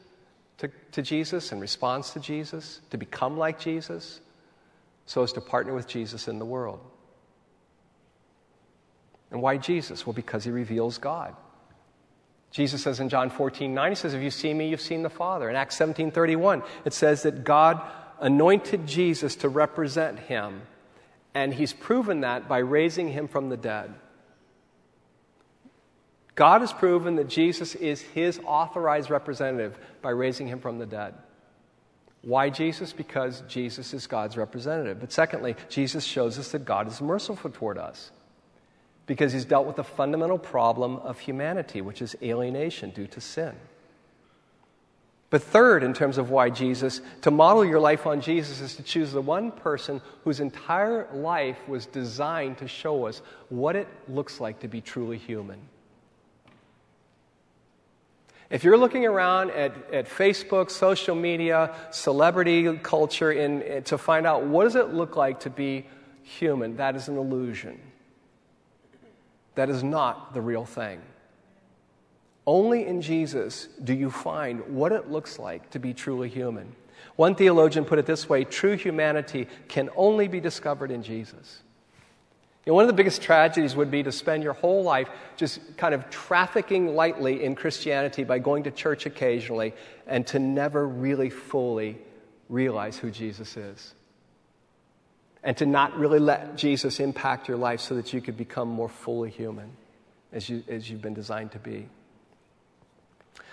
to, 0.56 0.70
to 0.92 1.02
Jesus 1.02 1.52
and 1.52 1.60
responds 1.60 2.12
to 2.12 2.20
Jesus, 2.20 2.80
to 2.88 2.96
become 2.96 3.36
like 3.36 3.60
Jesus, 3.60 4.18
so 5.04 5.22
as 5.22 5.34
to 5.34 5.42
partner 5.42 5.74
with 5.74 5.86
Jesus 5.86 6.26
in 6.26 6.38
the 6.38 6.46
world. 6.46 6.80
And 9.30 9.42
why 9.42 9.58
Jesus? 9.58 10.06
Well, 10.06 10.14
because 10.14 10.44
he 10.44 10.50
reveals 10.50 10.96
God. 10.96 11.36
Jesus 12.52 12.82
says 12.82 13.00
in 13.00 13.08
John 13.08 13.30
14, 13.30 13.72
9, 13.72 13.90
he 13.90 13.94
says, 13.96 14.12
If 14.12 14.22
you 14.22 14.30
see 14.30 14.52
me, 14.52 14.68
you've 14.68 14.80
seen 14.80 15.02
the 15.02 15.10
Father. 15.10 15.48
In 15.48 15.56
Acts 15.56 15.74
17, 15.76 16.10
31, 16.10 16.62
it 16.84 16.92
says 16.92 17.22
that 17.22 17.44
God 17.44 17.80
anointed 18.20 18.86
Jesus 18.86 19.34
to 19.36 19.48
represent 19.48 20.18
him, 20.18 20.60
and 21.34 21.52
he's 21.54 21.72
proven 21.72 22.20
that 22.20 22.48
by 22.48 22.58
raising 22.58 23.08
him 23.08 23.26
from 23.26 23.48
the 23.48 23.56
dead. 23.56 23.94
God 26.34 26.60
has 26.60 26.72
proven 26.74 27.16
that 27.16 27.28
Jesus 27.28 27.74
is 27.74 28.02
his 28.02 28.38
authorized 28.44 29.10
representative 29.10 29.78
by 30.02 30.10
raising 30.10 30.46
him 30.46 30.60
from 30.60 30.78
the 30.78 30.86
dead. 30.86 31.14
Why 32.20 32.50
Jesus? 32.50 32.92
Because 32.92 33.42
Jesus 33.48 33.94
is 33.94 34.06
God's 34.06 34.36
representative. 34.36 35.00
But 35.00 35.10
secondly, 35.10 35.56
Jesus 35.68 36.04
shows 36.04 36.38
us 36.38 36.52
that 36.52 36.64
God 36.64 36.86
is 36.86 37.00
merciful 37.00 37.50
toward 37.50 37.78
us 37.78 38.10
because 39.06 39.32
he's 39.32 39.44
dealt 39.44 39.66
with 39.66 39.76
the 39.76 39.84
fundamental 39.84 40.38
problem 40.38 40.96
of 40.98 41.18
humanity, 41.18 41.80
which 41.80 42.00
is 42.00 42.16
alienation 42.22 42.90
due 42.90 43.06
to 43.08 43.20
sin. 43.20 43.54
But 45.32 45.42
third, 45.42 45.82
in 45.82 45.94
terms 45.94 46.18
of 46.18 46.28
why 46.28 46.50
Jesus, 46.50 47.00
to 47.22 47.30
model 47.30 47.64
your 47.64 47.80
life 47.80 48.06
on 48.06 48.20
Jesus 48.20 48.60
is 48.60 48.76
to 48.76 48.82
choose 48.82 49.12
the 49.12 49.22
one 49.22 49.50
person 49.50 50.02
whose 50.24 50.40
entire 50.40 51.08
life 51.14 51.56
was 51.66 51.86
designed 51.86 52.58
to 52.58 52.68
show 52.68 53.06
us 53.06 53.22
what 53.48 53.74
it 53.74 53.88
looks 54.08 54.40
like 54.40 54.60
to 54.60 54.68
be 54.68 54.82
truly 54.82 55.16
human. 55.16 55.58
If 58.50 58.62
you're 58.62 58.76
looking 58.76 59.06
around 59.06 59.52
at, 59.52 59.72
at 59.90 60.06
Facebook, 60.06 60.70
social 60.70 61.14
media, 61.14 61.74
celebrity 61.90 62.76
culture 62.82 63.32
in, 63.32 63.82
to 63.84 63.96
find 63.96 64.26
out 64.26 64.44
what 64.44 64.64
does 64.64 64.76
it 64.76 64.92
look 64.92 65.16
like 65.16 65.40
to 65.40 65.50
be 65.50 65.86
human, 66.22 66.76
that 66.76 66.94
is 66.94 67.08
an 67.08 67.16
illusion. 67.16 67.80
That 69.54 69.68
is 69.68 69.82
not 69.82 70.34
the 70.34 70.40
real 70.40 70.64
thing. 70.64 71.00
Only 72.46 72.86
in 72.86 73.02
Jesus 73.02 73.68
do 73.82 73.94
you 73.94 74.10
find 74.10 74.74
what 74.74 74.92
it 74.92 75.10
looks 75.10 75.38
like 75.38 75.70
to 75.70 75.78
be 75.78 75.94
truly 75.94 76.28
human. 76.28 76.74
One 77.16 77.34
theologian 77.34 77.84
put 77.84 77.98
it 77.98 78.06
this 78.06 78.28
way 78.28 78.44
true 78.44 78.76
humanity 78.76 79.48
can 79.68 79.90
only 79.94 80.28
be 80.28 80.40
discovered 80.40 80.90
in 80.90 81.02
Jesus. 81.02 81.62
You 82.64 82.70
know, 82.70 82.74
one 82.74 82.84
of 82.84 82.88
the 82.88 82.94
biggest 82.94 83.22
tragedies 83.22 83.74
would 83.74 83.90
be 83.90 84.04
to 84.04 84.12
spend 84.12 84.44
your 84.44 84.52
whole 84.52 84.82
life 84.84 85.08
just 85.36 85.76
kind 85.76 85.94
of 85.94 86.08
trafficking 86.10 86.94
lightly 86.94 87.42
in 87.42 87.56
Christianity 87.56 88.22
by 88.22 88.38
going 88.38 88.62
to 88.64 88.70
church 88.70 89.04
occasionally 89.04 89.74
and 90.06 90.26
to 90.28 90.38
never 90.38 90.86
really 90.86 91.28
fully 91.28 91.98
realize 92.48 92.96
who 92.96 93.10
Jesus 93.10 93.56
is 93.56 93.94
and 95.44 95.56
to 95.56 95.66
not 95.66 95.98
really 95.98 96.18
let 96.18 96.56
Jesus 96.56 97.00
impact 97.00 97.48
your 97.48 97.56
life 97.56 97.80
so 97.80 97.94
that 97.96 98.12
you 98.12 98.20
could 98.20 98.36
become 98.36 98.68
more 98.68 98.88
fully 98.88 99.30
human 99.30 99.70
as, 100.32 100.48
you, 100.48 100.62
as 100.68 100.88
you've 100.88 101.02
been 101.02 101.14
designed 101.14 101.52
to 101.52 101.58
be. 101.58 101.88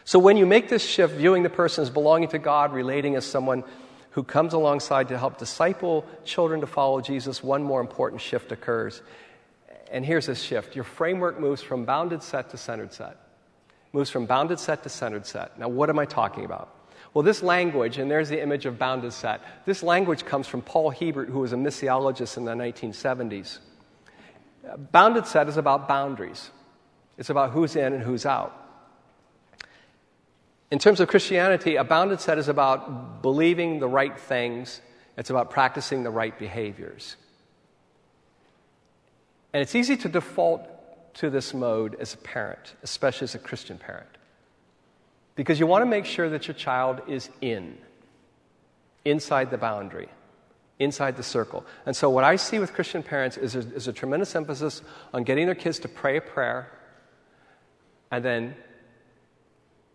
So 0.03 0.17
when 0.17 0.37
you 0.37 0.45
make 0.45 0.69
this 0.69 0.83
shift, 0.83 1.15
viewing 1.15 1.43
the 1.43 1.49
person 1.49 1.81
as 1.81 1.89
belonging 1.89 2.29
to 2.29 2.39
God, 2.39 2.73
relating 2.73 3.15
as 3.15 3.25
someone 3.25 3.63
who 4.11 4.23
comes 4.23 4.53
alongside 4.53 5.07
to 5.09 5.17
help 5.17 5.37
disciple 5.37 6.05
children 6.25 6.61
to 6.61 6.67
follow 6.67 7.01
Jesus, 7.01 7.43
one 7.43 7.63
more 7.63 7.81
important 7.81 8.21
shift 8.21 8.51
occurs. 8.51 9.01
And 9.91 10.05
here's 10.05 10.25
this 10.25 10.41
shift 10.41 10.75
your 10.75 10.83
framework 10.83 11.39
moves 11.39 11.61
from 11.61 11.85
bounded 11.85 12.23
set 12.23 12.49
to 12.51 12.57
centered 12.57 12.93
set. 12.93 13.17
Moves 13.93 14.09
from 14.09 14.25
bounded 14.25 14.59
set 14.59 14.83
to 14.83 14.89
centered 14.89 15.25
set. 15.25 15.59
Now, 15.59 15.67
what 15.67 15.89
am 15.89 15.97
I 15.97 16.05
talking 16.05 16.45
about? 16.45 16.73
Well, 17.13 17.23
this 17.23 17.41
language, 17.41 17.97
and 17.97 18.09
there's 18.09 18.29
the 18.29 18.41
image 18.41 18.65
of 18.65 18.77
bounded 18.77 19.13
set, 19.13 19.41
this 19.65 19.81
language 19.81 20.25
comes 20.25 20.47
from 20.47 20.61
Paul 20.61 20.91
Hiebert, 20.91 21.29
who 21.29 21.39
was 21.39 21.53
a 21.53 21.55
missiologist 21.57 22.37
in 22.37 22.45
the 22.45 22.53
1970s. 22.53 23.59
Bounded 24.91 25.25
set 25.25 25.47
is 25.47 25.57
about 25.57 25.87
boundaries, 25.87 26.51
it's 27.17 27.29
about 27.29 27.51
who's 27.51 27.75
in 27.75 27.93
and 27.93 28.03
who's 28.03 28.25
out. 28.25 28.55
In 30.71 30.77
terms 30.77 30.99
of 30.99 31.07
Christianity, 31.07 31.77
a 31.77 31.83
bounded 31.83 32.21
set 32.21 32.37
is 32.37 32.47
about 32.47 33.23
believing 33.23 33.79
the 33.79 33.87
right 33.87 34.17
things, 34.17 34.81
it's 35.17 35.31
about 35.31 35.49
practicing 35.49 36.03
the 36.03 36.11
right 36.11 36.37
behaviors. 36.37 37.15
And 39.51 39.63
it's 39.63 39.73
easy 39.73 39.97
to 39.97 40.09
default 40.09 41.15
to 41.15 41.31
this 41.31 41.55
mode 41.55 41.95
as 41.99 42.13
a 42.13 42.17
parent, 42.17 42.75
especially 42.83 43.25
as 43.25 43.33
a 43.33 43.39
Christian 43.39 43.79
parent 43.79 44.18
because 45.39 45.57
you 45.57 45.65
want 45.65 45.83
to 45.83 45.85
make 45.85 46.03
sure 46.03 46.29
that 46.29 46.49
your 46.49 46.53
child 46.53 46.99
is 47.07 47.29
in, 47.39 47.77
inside 49.05 49.49
the 49.49 49.57
boundary, 49.57 50.09
inside 50.79 51.15
the 51.15 51.23
circle. 51.23 51.65
And 51.85 51.95
so, 51.95 52.09
what 52.09 52.25
I 52.25 52.35
see 52.35 52.59
with 52.59 52.73
Christian 52.73 53.01
parents 53.01 53.37
is, 53.37 53.55
is 53.55 53.87
a 53.87 53.93
tremendous 53.93 54.35
emphasis 54.35 54.81
on 55.13 55.23
getting 55.23 55.45
their 55.45 55.55
kids 55.55 55.79
to 55.79 55.87
pray 55.87 56.17
a 56.17 56.21
prayer 56.21 56.69
and 58.11 58.25
then 58.25 58.53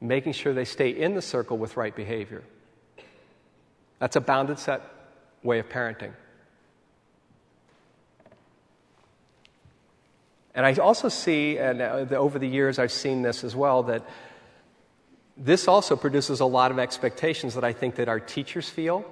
making 0.01 0.33
sure 0.33 0.55
they 0.55 0.65
stay 0.65 0.89
in 0.89 1.15
the 1.15 1.21
circle 1.21 1.59
with 1.59 1.77
right 1.77 1.95
behavior. 1.95 2.43
That's 3.99 4.17
a 4.17 4.23
bounded 4.23 4.59
set 4.59 4.81
way 5.43 5.59
of 5.59 5.69
parenting. 5.69 6.15
And 10.55 10.65
I 10.65 10.73
also 10.77 11.11
see, 11.11 11.59
and 11.59 11.83
uh, 11.83 12.07
over 12.13 12.39
the 12.39 12.49
years 12.49 12.79
I've 12.79 12.93
seen 12.93 13.21
this 13.21 13.45
as 13.45 13.55
well, 13.55 13.83
that 13.83 14.09
this 15.37 15.67
also 15.67 15.97
produces 15.97 16.41
a 16.41 16.45
lot 16.45 16.71
of 16.71 16.79
expectations 16.79 17.55
that 17.55 17.65
I 17.65 17.73
think 17.73 17.97
that 17.97 18.09
our 18.09 18.21
teachers 18.21 18.69
feel, 18.69 19.05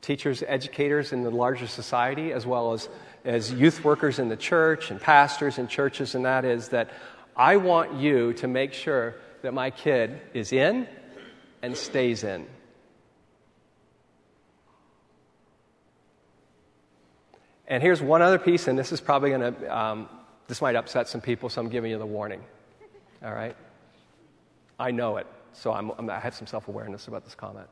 teachers, 0.00 0.42
educators 0.46 1.12
in 1.12 1.22
the 1.22 1.30
larger 1.30 1.66
society, 1.66 2.32
as 2.32 2.46
well 2.46 2.72
as, 2.72 2.88
as 3.24 3.52
youth 3.52 3.84
workers 3.84 4.18
in 4.18 4.28
the 4.28 4.36
church 4.36 4.90
and 4.90 5.00
pastors 5.00 5.58
in 5.58 5.66
churches, 5.66 6.14
and 6.14 6.24
that 6.24 6.44
is 6.44 6.68
that 6.68 6.90
I 7.36 7.56
want 7.56 7.94
you 7.94 8.32
to 8.34 8.46
make 8.46 8.72
sure 8.72 9.16
that 9.42 9.52
my 9.52 9.70
kid 9.70 10.20
is 10.32 10.52
in 10.52 10.86
and 11.62 11.76
stays 11.76 12.22
in. 12.22 12.46
And 17.66 17.82
here's 17.82 18.02
one 18.02 18.22
other 18.22 18.38
piece, 18.38 18.68
and 18.68 18.78
this 18.78 18.92
is 18.92 19.00
probably 19.00 19.30
going 19.30 19.54
to, 19.54 19.76
um, 19.76 20.08
this 20.46 20.60
might 20.60 20.76
upset 20.76 21.08
some 21.08 21.20
people, 21.20 21.48
so 21.48 21.60
I'm 21.60 21.68
giving 21.68 21.90
you 21.90 21.98
the 21.98 22.06
warning. 22.06 22.44
All 23.24 23.32
right? 23.32 23.56
I 24.82 24.90
know 24.90 25.16
it, 25.16 25.28
so 25.52 25.72
I'm, 25.72 25.92
I'm, 25.96 26.10
i 26.10 26.18
have 26.18 26.34
some 26.34 26.48
self 26.48 26.66
awareness 26.66 27.06
about 27.06 27.24
this 27.24 27.36
comment. 27.36 27.68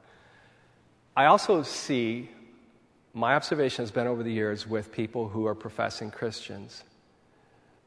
I 1.16 1.26
also 1.26 1.62
see, 1.62 2.30
my 3.14 3.34
observation 3.34 3.82
has 3.82 3.90
been 3.90 4.06
over 4.06 4.22
the 4.22 4.32
years 4.32 4.64
with 4.64 4.92
people 4.92 5.28
who 5.28 5.44
are 5.46 5.56
professing 5.56 6.12
Christians, 6.12 6.84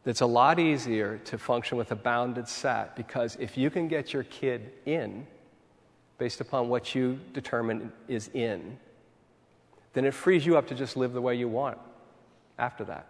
it's 0.05 0.19
a 0.19 0.25
lot 0.25 0.59
easier 0.59 1.19
to 1.19 1.37
function 1.37 1.77
with 1.77 1.93
a 1.93 1.95
bounded 1.95 2.49
set 2.49 2.97
because 2.97 3.37
if 3.39 3.57
you 3.57 3.69
can 3.69 3.87
get 3.87 4.11
your 4.11 4.23
kid 4.23 4.73
in 4.85 5.25
based 6.17 6.41
upon 6.41 6.67
what 6.67 6.93
you 6.93 7.17
determine 7.31 7.93
is 8.09 8.29
in, 8.33 8.77
then 9.93 10.03
it 10.03 10.13
frees 10.13 10.45
you 10.45 10.57
up 10.57 10.67
to 10.67 10.75
just 10.75 10.97
live 10.97 11.13
the 11.13 11.21
way 11.21 11.35
you 11.35 11.47
want 11.47 11.77
after 12.59 12.83
that. 12.83 13.07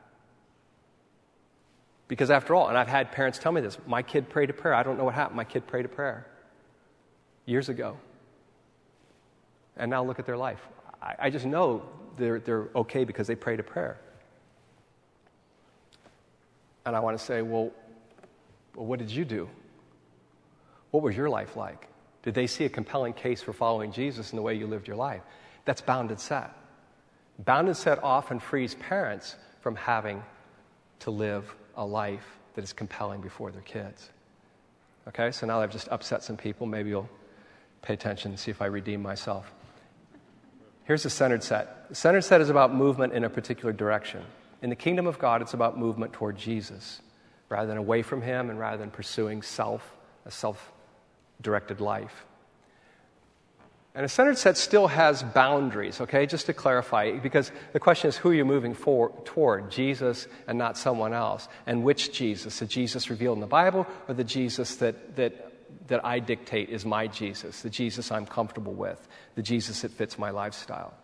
Because 2.07 2.29
after 2.29 2.53
all, 2.53 2.67
and 2.67 2.77
I've 2.77 2.87
had 2.87 3.11
parents 3.11 3.39
tell 3.39 3.51
me 3.51 3.61
this 3.61 3.77
my 3.87 4.01
kid 4.01 4.29
prayed 4.29 4.49
a 4.49 4.53
prayer. 4.53 4.73
I 4.73 4.83
don't 4.83 4.97
know 4.97 5.05
what 5.05 5.13
happened. 5.13 5.37
My 5.37 5.45
kid 5.45 5.67
prayed 5.67 5.85
a 5.85 5.89
prayer 5.89 6.27
years 7.45 7.69
ago. 7.69 7.97
And 9.75 9.89
now 9.89 10.03
look 10.03 10.19
at 10.19 10.25
their 10.25 10.37
life. 10.37 10.61
I, 11.01 11.15
I 11.19 11.29
just 11.29 11.45
know 11.45 11.83
they're, 12.17 12.39
they're 12.39 12.67
okay 12.75 13.03
because 13.03 13.27
they 13.27 13.35
prayed 13.35 13.59
a 13.59 13.63
prayer. 13.63 13.99
And 16.85 16.95
I 16.95 16.99
want 16.99 17.17
to 17.17 17.23
say, 17.23 17.41
well, 17.41 17.71
well, 18.75 18.85
what 18.85 18.99
did 18.99 19.09
you 19.09 19.25
do? 19.25 19.49
What 20.91 21.03
was 21.03 21.15
your 21.15 21.29
life 21.29 21.55
like? 21.55 21.87
Did 22.23 22.33
they 22.33 22.47
see 22.47 22.65
a 22.65 22.69
compelling 22.69 23.13
case 23.13 23.41
for 23.41 23.53
following 23.53 23.91
Jesus 23.91 24.31
in 24.31 24.35
the 24.35 24.41
way 24.41 24.53
you 24.53 24.67
lived 24.67 24.87
your 24.87 24.97
life? 24.97 25.21
That's 25.65 25.81
bounded 25.81 26.19
set. 26.19 26.51
Bounded 27.39 27.77
set 27.77 28.03
often 28.03 28.39
frees 28.39 28.75
parents 28.75 29.35
from 29.61 29.75
having 29.75 30.23
to 30.99 31.11
live 31.11 31.53
a 31.75 31.85
life 31.85 32.37
that 32.55 32.63
is 32.63 32.73
compelling 32.73 33.21
before 33.21 33.51
their 33.51 33.61
kids. 33.61 34.09
Okay, 35.07 35.31
so 35.31 35.45
now 35.45 35.61
I've 35.61 35.71
just 35.71 35.89
upset 35.89 36.23
some 36.23 36.37
people. 36.37 36.65
Maybe 36.65 36.89
you'll 36.89 37.09
pay 37.81 37.93
attention 37.93 38.31
and 38.31 38.39
see 38.39 38.51
if 38.51 38.61
I 38.61 38.65
redeem 38.65 39.01
myself. 39.01 39.51
Here's 40.85 41.03
the 41.03 41.09
centered 41.09 41.43
set. 41.43 41.89
The 41.89 41.95
centered 41.95 42.23
set 42.23 42.41
is 42.41 42.49
about 42.49 42.73
movement 42.73 43.13
in 43.13 43.23
a 43.23 43.29
particular 43.29 43.73
direction. 43.73 44.23
In 44.61 44.69
the 44.69 44.75
kingdom 44.75 45.07
of 45.07 45.19
God, 45.19 45.41
it's 45.41 45.53
about 45.53 45.77
movement 45.77 46.13
toward 46.13 46.37
Jesus 46.37 47.01
rather 47.49 47.67
than 47.67 47.77
away 47.77 48.01
from 48.01 48.21
Him 48.21 48.49
and 48.49 48.59
rather 48.59 48.77
than 48.77 48.91
pursuing 48.91 49.41
self, 49.41 49.95
a 50.25 50.31
self 50.31 50.71
directed 51.41 51.81
life. 51.81 52.25
And 53.95 54.03
a 54.03 54.09
centered 54.09 54.39
set 54.39 54.57
still 54.57 54.87
has 54.87 55.21
boundaries, 55.21 56.01
okay, 56.01 56.25
just 56.25 56.47
to 56.47 56.53
clarify, 56.53 57.11
because 57.19 57.51
the 57.73 57.79
question 57.79 58.09
is 58.09 58.17
who 58.17 58.31
are 58.31 58.33
you 58.33 58.45
moving 58.45 58.73
for, 58.73 59.11
toward, 59.23 59.69
Jesus 59.69 60.27
and 60.47 60.57
not 60.57 60.79
someone 60.79 61.13
else? 61.13 61.47
And 61.67 61.83
which 61.83 62.11
Jesus? 62.11 62.57
The 62.57 62.65
Jesus 62.65 63.11
revealed 63.11 63.37
in 63.37 63.41
the 63.41 63.47
Bible 63.47 63.85
or 64.07 64.15
the 64.15 64.23
Jesus 64.23 64.77
that, 64.77 65.15
that, 65.15 65.53
that 65.89 66.03
I 66.03 66.17
dictate 66.17 66.69
is 66.69 66.85
my 66.85 67.05
Jesus, 67.05 67.61
the 67.61 67.69
Jesus 67.69 68.11
I'm 68.11 68.25
comfortable 68.25 68.73
with, 68.73 69.07
the 69.35 69.43
Jesus 69.43 69.81
that 69.81 69.91
fits 69.91 70.17
my 70.17 70.31
lifestyle? 70.31 70.95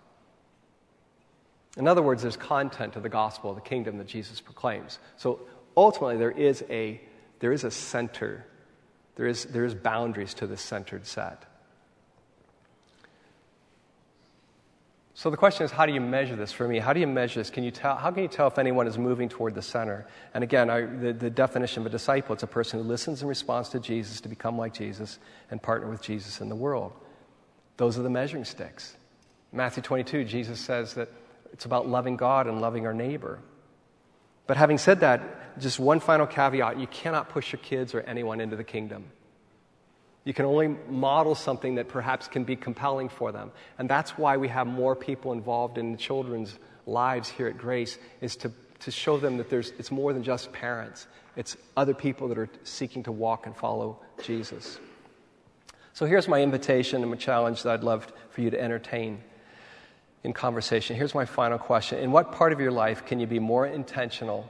In 1.78 1.88
other 1.88 2.02
words, 2.02 2.24
there's 2.24 2.38
content 2.38 2.94
to 2.94 3.00
the 3.00 3.10
gospel 3.10 3.54
the 3.54 3.62
kingdom 3.62 4.00
that 4.00 4.08
Jesus 4.08 4.42
proclaims. 4.42 4.98
So 5.18 5.42
ultimately, 5.78 6.18
there 6.18 6.32
is 6.32 6.64
a, 6.72 7.00
there 7.40 7.54
is 7.54 7.64
a 7.64 7.70
center, 7.70 8.48
there 9.16 9.28
is, 9.28 9.46
there 9.46 9.64
is 9.64 9.76
boundaries 9.76 10.34
to 10.36 10.48
this 10.48 10.62
centered 10.62 11.06
set. 11.06 11.46
So 15.20 15.30
the 15.30 15.36
question 15.36 15.66
is, 15.66 15.72
how 15.72 15.86
do 15.86 15.92
you 15.92 16.00
measure 16.00 16.38
this 16.38 16.54
for 16.54 16.66
me? 16.66 16.80
How 16.80 16.94
do 16.94 17.02
you 17.02 17.06
measure 17.06 17.42
this? 17.42 17.50
Can 17.50 17.66
you 17.66 17.72
tell, 17.72 17.98
how 17.98 18.10
can 18.10 18.24
you 18.24 18.30
tell 18.30 18.48
if 18.48 18.58
anyone 18.58 18.88
is 18.88 18.98
moving 18.98 19.28
toward 19.28 19.54
the 19.54 19.62
center? 19.62 20.08
And 20.34 20.46
again, 20.46 20.70
I, 20.70 20.86
the, 20.86 21.12
the 21.12 21.30
definition 21.30 21.82
of 21.82 21.88
a 21.88 21.90
disciple, 21.90 22.32
it's 22.32 22.44
a 22.44 22.48
person 22.48 22.80
who 22.80 22.88
listens 22.88 23.22
and 23.22 23.28
responds 23.28 23.68
to 23.72 23.82
Jesus 23.82 24.22
to 24.22 24.30
become 24.30 24.58
like 24.58 24.74
Jesus 24.74 25.20
and 25.52 25.62
partner 25.62 25.90
with 25.90 26.02
Jesus 26.02 26.40
in 26.40 26.48
the 26.48 26.56
world. 26.56 26.94
Those 27.76 28.00
are 28.00 28.02
the 28.02 28.10
measuring 28.10 28.46
sticks. 28.46 28.96
Matthew 29.52 29.84
22, 29.84 30.24
Jesus 30.24 30.58
says 30.58 30.94
that 30.94 31.10
it's 31.52 31.66
about 31.66 31.86
loving 31.86 32.16
God 32.16 32.48
and 32.48 32.62
loving 32.62 32.88
our 32.88 32.94
neighbor. 32.94 33.40
But 34.48 34.56
having 34.56 34.78
said 34.78 35.02
that, 35.02 35.60
just 35.60 35.82
one 35.82 36.00
final 36.00 36.28
caveat 36.28 36.80
you 36.80 36.88
cannot 36.88 37.28
push 37.28 37.52
your 37.52 37.60
kids 37.60 37.94
or 37.94 38.00
anyone 38.04 38.40
into 38.40 38.56
the 38.56 38.64
kingdom. 38.64 39.04
You 40.30 40.34
can 40.36 40.46
only 40.46 40.68
model 40.88 41.34
something 41.34 41.74
that 41.74 41.88
perhaps 41.88 42.28
can 42.28 42.44
be 42.44 42.56
compelling 42.56 43.10
for 43.10 43.32
them. 43.32 43.52
And 43.80 43.90
that's 43.90 44.16
why 44.16 44.38
we 44.38 44.48
have 44.50 44.68
more 44.68 44.96
people 44.96 45.32
involved 45.32 45.80
in 45.80 45.92
the 45.92 45.98
children's 45.98 46.60
lives 46.86 47.30
here 47.30 47.48
at 47.48 47.58
Grace, 47.58 47.98
is 48.22 48.36
to, 48.36 48.52
to 48.82 48.92
show 48.92 49.18
them 49.18 49.38
that 49.38 49.50
there's, 49.50 49.72
it's 49.80 49.90
more 49.90 50.14
than 50.14 50.22
just 50.22 50.54
parents. 50.54 51.08
It's 51.36 51.58
other 51.76 51.96
people 51.96 52.28
that 52.28 52.38
are 52.38 52.48
seeking 52.64 53.02
to 53.06 53.12
walk 53.12 53.48
and 53.48 53.58
follow 53.58 54.02
Jesus. 54.22 54.78
So 55.94 56.06
here's 56.06 56.28
my 56.28 56.44
invitation 56.44 57.02
and 57.02 57.10
my 57.10 57.18
challenge 57.18 57.64
that 57.64 57.74
I'd 57.74 57.84
love 57.84 58.14
for 58.30 58.42
you 58.42 58.52
to 58.52 58.62
entertain 58.62 59.24
in 60.24 60.34
conversation. 60.34 60.96
Here's 60.96 61.16
my 61.16 61.26
final 61.26 61.58
question 61.58 61.98
In 61.98 62.12
what 62.12 62.34
part 62.34 62.54
of 62.54 62.60
your 62.60 62.72
life 62.72 63.04
can 63.04 63.20
you 63.20 63.26
be 63.26 63.40
more 63.40 63.66
intentional 63.66 64.48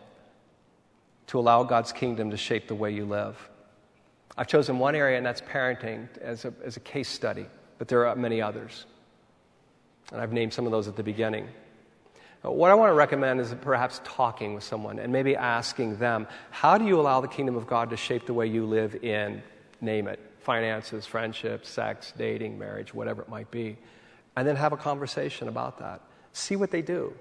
to 1.27 1.39
allow 1.39 1.63
God's 1.63 1.93
kingdom 1.93 2.31
to 2.31 2.37
shape 2.37 2.67
the 2.67 2.75
way 2.75 2.91
you 2.91 3.05
live? 3.05 3.37
I've 4.37 4.47
chosen 4.47 4.79
one 4.79 4.95
area, 4.95 5.17
and 5.17 5.25
that's 5.25 5.41
parenting 5.41 6.07
as 6.19 6.45
a, 6.45 6.53
as 6.63 6.77
a 6.77 6.79
case 6.79 7.09
study, 7.09 7.45
but 7.77 7.87
there 7.87 8.07
are 8.07 8.15
many 8.15 8.41
others. 8.41 8.85
And 10.11 10.21
I've 10.21 10.33
named 10.33 10.53
some 10.53 10.65
of 10.65 10.71
those 10.71 10.87
at 10.87 10.95
the 10.95 11.03
beginning. 11.03 11.47
Uh, 12.43 12.51
what 12.51 12.71
I 12.71 12.73
want 12.73 12.89
to 12.89 12.93
recommend 12.93 13.41
is 13.41 13.53
perhaps 13.61 13.99
talking 14.05 14.53
with 14.53 14.63
someone 14.63 14.97
and 14.99 15.11
maybe 15.11 15.35
asking 15.35 15.97
them, 15.97 16.25
how 16.51 16.77
do 16.77 16.85
you 16.85 16.99
allow 16.99 17.19
the 17.19 17.27
kingdom 17.27 17.55
of 17.55 17.67
God 17.67 17.89
to 17.89 17.97
shape 17.97 18.25
the 18.25 18.33
way 18.33 18.47
you 18.47 18.65
live 18.65 19.03
in, 19.03 19.43
name 19.81 20.07
it, 20.07 20.19
finances, 20.39 21.05
friendships, 21.05 21.69
sex, 21.69 22.13
dating, 22.17 22.57
marriage, 22.57 22.93
whatever 22.93 23.21
it 23.21 23.29
might 23.29 23.51
be? 23.51 23.77
And 24.37 24.47
then 24.47 24.55
have 24.55 24.71
a 24.71 24.77
conversation 24.77 25.49
about 25.49 25.79
that. 25.79 26.01
See 26.31 26.55
what 26.55 26.71
they 26.71 26.81
do. 26.81 27.13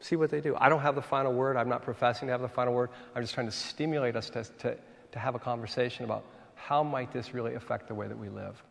See 0.00 0.16
what 0.16 0.30
they 0.30 0.40
do. 0.40 0.56
I 0.56 0.68
don't 0.68 0.80
have 0.80 0.96
the 0.96 1.02
final 1.02 1.32
word. 1.32 1.56
I'm 1.56 1.68
not 1.68 1.82
professing 1.82 2.26
to 2.26 2.32
have 2.32 2.40
the 2.40 2.48
final 2.48 2.74
word. 2.74 2.90
I'm 3.14 3.22
just 3.22 3.34
trying 3.34 3.46
to 3.46 3.52
stimulate 3.52 4.16
us 4.16 4.30
to, 4.30 4.44
to, 4.60 4.76
to 5.12 5.18
have 5.18 5.34
a 5.34 5.38
conversation 5.38 6.04
about 6.04 6.24
how 6.54 6.82
might 6.82 7.12
this 7.12 7.34
really 7.34 7.54
affect 7.54 7.88
the 7.88 7.94
way 7.94 8.06
that 8.08 8.18
we 8.18 8.28
live? 8.28 8.62